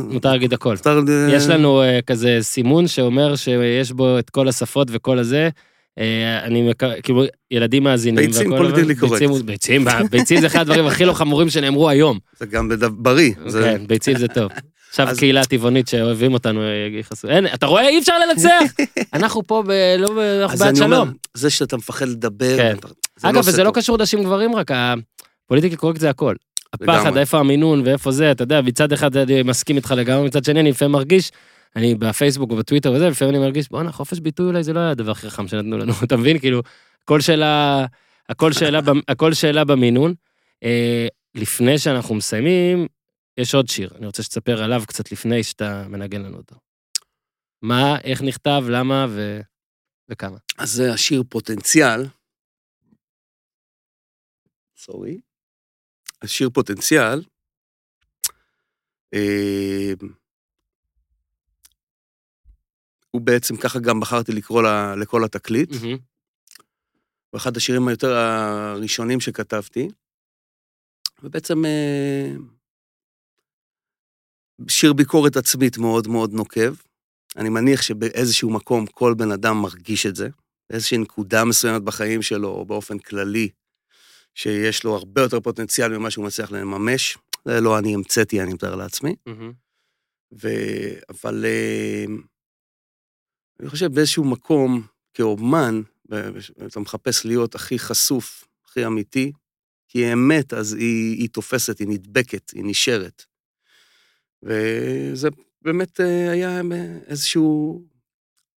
[0.10, 0.76] מותר להגיד הכל.
[0.76, 1.00] מותר...
[1.10, 5.50] אה, יש לנו אה, כזה סימון שאומר שיש בו את כל השפות וכל הזה,
[6.44, 6.84] אני מק...
[7.04, 8.26] כאילו, ילדים מאזינים.
[8.26, 9.22] ביצים, והכל, politically אבל- correct.
[9.46, 12.20] ביצים, ביצים, ביצים זה אחד הדברים הכי לא חמורים שנאמרו היום.
[12.40, 13.34] זה גם בריא.
[13.52, 14.52] כן, ביצים זה טוב.
[14.92, 16.68] עכשיו אז- קהילה טבעונית שאוהבים אותנו אה,
[17.00, 17.28] יכעסו.
[17.28, 17.88] אין, אתה רואה?
[17.88, 18.74] אי אפשר לנצח!
[19.14, 19.72] אנחנו פה ב...
[19.98, 20.42] לא.
[20.42, 21.14] אנחנו בעד אני אומר, שלום.
[21.34, 22.76] זה שאתה מפחד לדבר, כן.
[23.18, 23.72] זה אגב, עושה וזה לא.
[23.74, 26.36] קשור נשים גברים רק, ה politically correct זה הכל.
[26.74, 27.18] הפחד.
[27.18, 30.70] איפה המינון ואיפה זה, אתה יודע, מצד אחד אני מסכים איתך לגמרי, מצד שני אני
[30.72, 31.32] לפעמים מרגיש,
[31.76, 35.12] אני בפייסבוק ובטוויטר וזה, לפעמים אני מרגיש, בואנה, חופש ביטוי אולי זה לא היה הדבר
[35.12, 36.40] הכי חכם שנתנו לנו, אתה מבין?
[36.40, 36.62] כאילו,
[37.04, 37.86] הכל שאלה,
[38.30, 40.14] הכל שאלה, הכל שאלה במינון.
[40.64, 42.88] אה, לפני שאנחנו מסיימים,
[43.38, 46.56] יש עוד שיר, אני רוצה שתספר עליו קצת לפני שאתה מנגן לנו אותו.
[47.62, 49.40] מה, איך נכתב, למה ו...
[50.10, 50.38] וכמה.
[50.58, 52.02] אז זה השיר פוטנציאל.
[54.78, 55.22] סורי.
[56.22, 57.24] השיר פוטנציאל.
[59.14, 59.94] אה,
[63.12, 65.70] הוא בעצם, ככה גם בחרתי לקרוא לה- לכל התקליט.
[65.72, 65.98] מהמם.
[67.30, 69.88] הוא אחד השירים היותר הראשונים שכתבתי.
[71.24, 72.32] ובעצם אה,
[74.68, 76.74] שיר ביקורת עצמית מאוד מאוד נוקב.
[77.38, 80.30] אני מניח שבאיזשהו מקום כל בן אדם מרגיש את זה,
[80.70, 83.50] באיזושהי נקודה מסוימת בחיים שלו, או באופן כללי,
[84.36, 87.18] שיש לו הרבה יותר פוטנציאל ממה שהוא מצליח לממש.
[87.46, 89.16] זה לא אני המצאתי, אני מתאר לעצמי.
[89.26, 89.52] מהמם.
[90.44, 90.48] ו...
[91.10, 92.06] אבל אה,
[93.60, 94.82] אני חושב באיזשהו מקום,
[95.14, 95.82] כאומן,
[96.66, 99.32] אתה מחפש להיות הכי חשוף, הכי אמיתי,
[99.88, 103.26] כי האמת, אז היא, היא תופסת, היא נדבקת, היא נשארת.
[104.44, 105.30] וזה
[105.62, 106.62] באמת אה, היה
[107.08, 107.82] איזשהו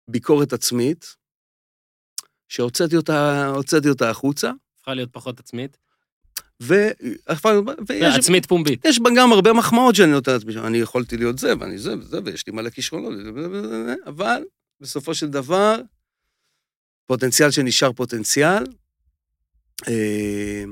[0.09, 1.17] ביקורת עצמית,
[2.49, 3.53] שהוצאתי אותה,
[3.89, 5.77] אותה החוצה, הפכה להיות פחות עצמית.
[6.63, 6.75] ו...
[7.89, 8.85] ויש, עצמית פומבית.
[8.85, 12.19] יש בה גם הרבה מחמאות שאני נותן לעצמי, אני יכולתי להיות זה, ואני זה וזה,
[12.25, 13.13] ויש לי מלא כישרונות,
[14.07, 14.43] אבל
[14.81, 15.81] בסופו של דבר,
[17.07, 18.65] פוטנציאל שנשאר פוטנציאל,
[19.89, 20.65] אה,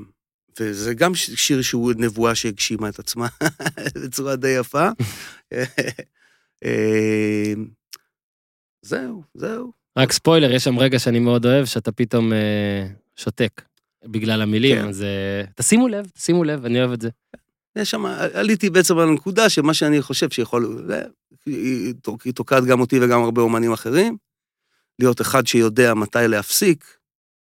[0.59, 3.27] וזה גם שיר שהוא נבואה שהגשימה את עצמה
[4.03, 4.89] בצורה די יפה.
[6.65, 7.53] אה,
[8.81, 9.71] זהו, זהו.
[9.97, 13.61] רק ספוילר, יש שם רגע שאני מאוד אוהב, שאתה פתאום אה, שותק
[14.05, 14.87] בגלל המילים, כן.
[14.87, 17.09] אז אה, תשימו לב, תשימו לב, אני אוהב את זה.
[17.75, 21.03] יש שם, עליתי בעצם על הנקודה שמה שאני חושב שיכול, זה,
[21.45, 21.93] היא
[22.23, 24.17] היא תוקעת גם אותי וגם הרבה אומנים אחרים,
[24.99, 26.97] להיות אחד שיודע מתי להפסיק,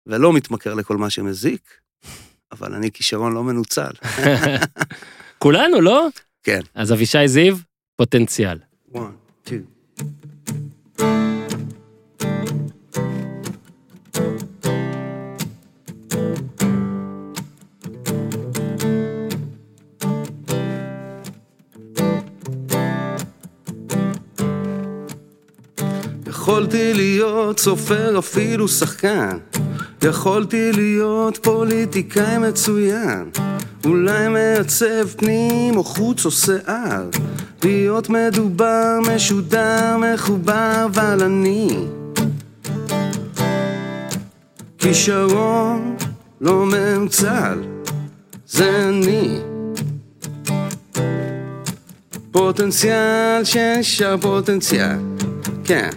[0.07, 1.81] ולא מתמכר לכל מה שמזיק,
[2.53, 3.91] אבל אני כישרון לא מנוצל.
[5.39, 6.07] כולנו, לא?
[6.43, 6.61] כן.
[6.75, 7.57] אז אבישי זיו,
[7.97, 8.59] פוטנציאל.
[8.95, 8.99] One,
[9.47, 9.51] two.
[26.27, 29.39] יכולתי להיות סופר אפילו שחקן
[30.05, 33.31] יכולתי להיות פוליטיקאי מצוין
[33.85, 37.09] אולי מעצב פנים או חוץ או שיער
[37.65, 41.69] להיות מדובר, משודר, מחובר, אבל אני
[44.79, 45.97] כישרון
[46.41, 47.63] לא מנוצל
[48.47, 49.39] זה אני.
[52.31, 54.99] פוטנציאל שנשאר פוטנציאל
[55.65, 55.91] כן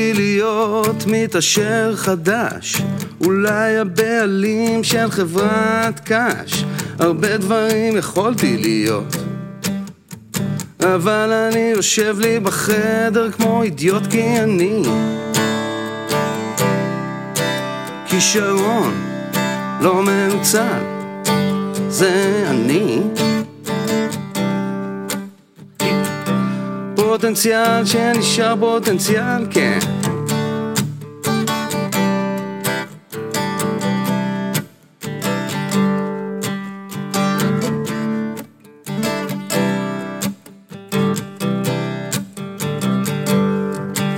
[0.00, 2.82] יכולתי להיות מתעשר חדש,
[3.24, 6.64] אולי הבעלים של חברת קש,
[6.98, 9.16] הרבה דברים יכולתי להיות.
[10.80, 14.82] אבל אני יושב לי בחדר כמו אידיוט כי אני
[18.06, 18.94] כישרון
[19.80, 20.82] לא מנוצל,
[21.88, 23.19] זה אני.
[27.10, 29.78] פוטנציאל שנשאר פוטנציאל, כן.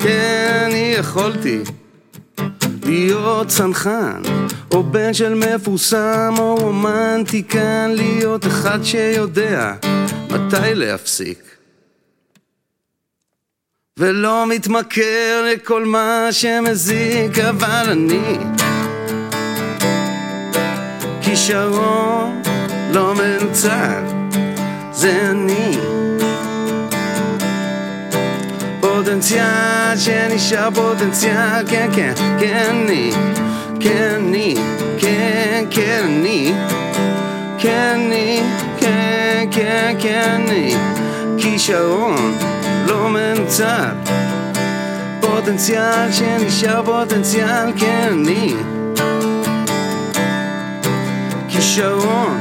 [0.00, 1.62] כן, יכולתי
[2.86, 4.22] להיות צנחן,
[4.74, 9.72] או בן של מפורסם, או רומנטיקן, להיות אחד שיודע
[10.30, 11.61] מתי להפסיק.
[13.98, 18.36] ולא מתמכר לכל מה שמזיק, אבל אני
[21.20, 22.42] כישרון
[22.92, 24.02] לא מנוצל,
[24.92, 25.76] זה אני.
[28.80, 33.12] פוטנציאל שנשאר פוטנציאל, כן, כן, כן אני,
[33.80, 34.54] כן אני,
[34.98, 36.52] כן, כן אני,
[37.58, 38.42] כן אני,
[38.80, 40.76] כן, כן, כן אני,
[41.38, 42.51] כישרון
[42.86, 43.94] לא מנוצל,
[45.20, 48.54] פוטנציאל שנשאר פוטנציאל, כן אני,
[51.48, 52.38] כישרון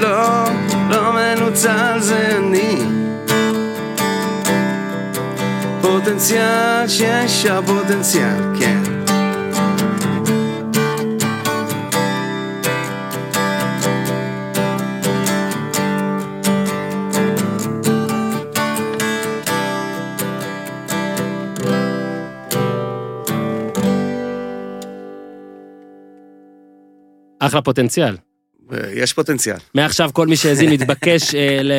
[0.00, 0.44] לא,
[0.90, 2.82] לא מנוצל זה אני.
[5.80, 8.97] פוטנציאל שיש פוטנציאל, כן.
[27.48, 28.16] אחלה פוטנציאל.
[28.94, 29.56] יש פוטנציאל.
[29.74, 31.72] מעכשיו כל מי שהאזין מתבקש אה, ל-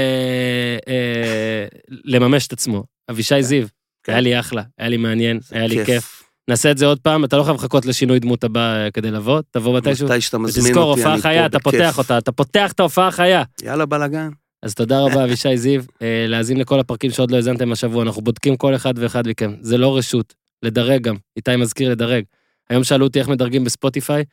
[0.88, 1.66] אה,
[2.04, 2.84] לממש את עצמו.
[3.12, 3.68] אבישי זיו,
[4.04, 4.12] כן.
[4.12, 6.24] היה לי אחלה, היה לי מעניין, היה לי כיף.
[6.48, 9.42] נעשה את זה עוד פעם, אתה לא חייב לחכות לשינוי דמות הבא אה, כדי לבוא,
[9.52, 10.08] תבוא מתישהו.
[10.08, 11.72] מתי שאתה מזמין אותי, ותזכור, אני הופעה פה חיה, אתה בכיף.
[11.72, 13.44] פותח אותה, אתה פותח את ההופעה החיה.
[13.64, 14.30] יאללה, בלאגן.
[14.64, 15.82] אז תודה רבה, אבישי זיו.
[16.02, 19.54] אה, להאזין לכל הפרקים שעוד לא האזנתם השבוע, אנחנו בודקים כל אחד ואחד מכם.
[19.62, 21.16] זה לא רשות, לדרג גם.
[21.38, 22.24] איתי מזכיר לדרג.
[22.70, 24.24] היום שאלו אותי איך מדרגים בספוטיפיי,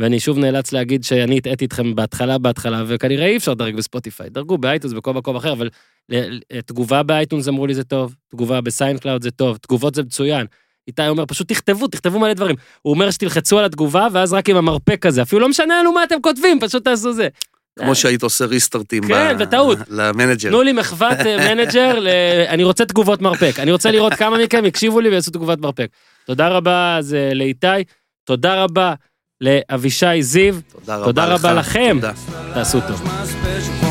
[0.00, 4.30] ואני שוב נאלץ להגיד שאני הטעיתי אתכם בהתחלה בהתחלה, וכנראה אי אפשר לדרג בספוטיפיי.
[4.30, 5.68] דרגו באייטיונס בכל מקום אחר, אבל
[6.66, 10.46] תגובה באייטיונס אמרו לי זה טוב, תגובה בסאונדקלאוד זה טוב, תגובות זה מצוין.
[10.88, 12.56] איתי אומר, פשוט תכתבו, תכתבו מלא דברים.
[12.82, 16.04] הוא אומר שתלחצו על התגובה, ואז רק עם המרפק הזה, אפילו לא משנה לנו מה
[16.04, 17.28] אתם כותבים, פשוט תעשו זה.
[17.78, 19.08] כמו שהיית עושה restart ים.
[19.08, 19.78] כן, בטעות.
[19.88, 20.48] למנג'ר.
[20.48, 21.94] תנו לי מחוות אה, מנג'ר,
[22.48, 23.54] אני רוצה תגובות מרפק.
[23.58, 25.88] אני רוצה לראות כמה מכם יקשיבו לי ויעשו תגובת מרפק.
[26.26, 27.66] תודה רבה אה, לאיתי,
[28.24, 28.94] תודה רבה
[29.40, 31.34] לאבישי זיו, תודה רבה תודה.
[31.34, 31.96] רבה לכם.
[32.00, 32.12] תודה.
[32.54, 33.89] תעשו טוב.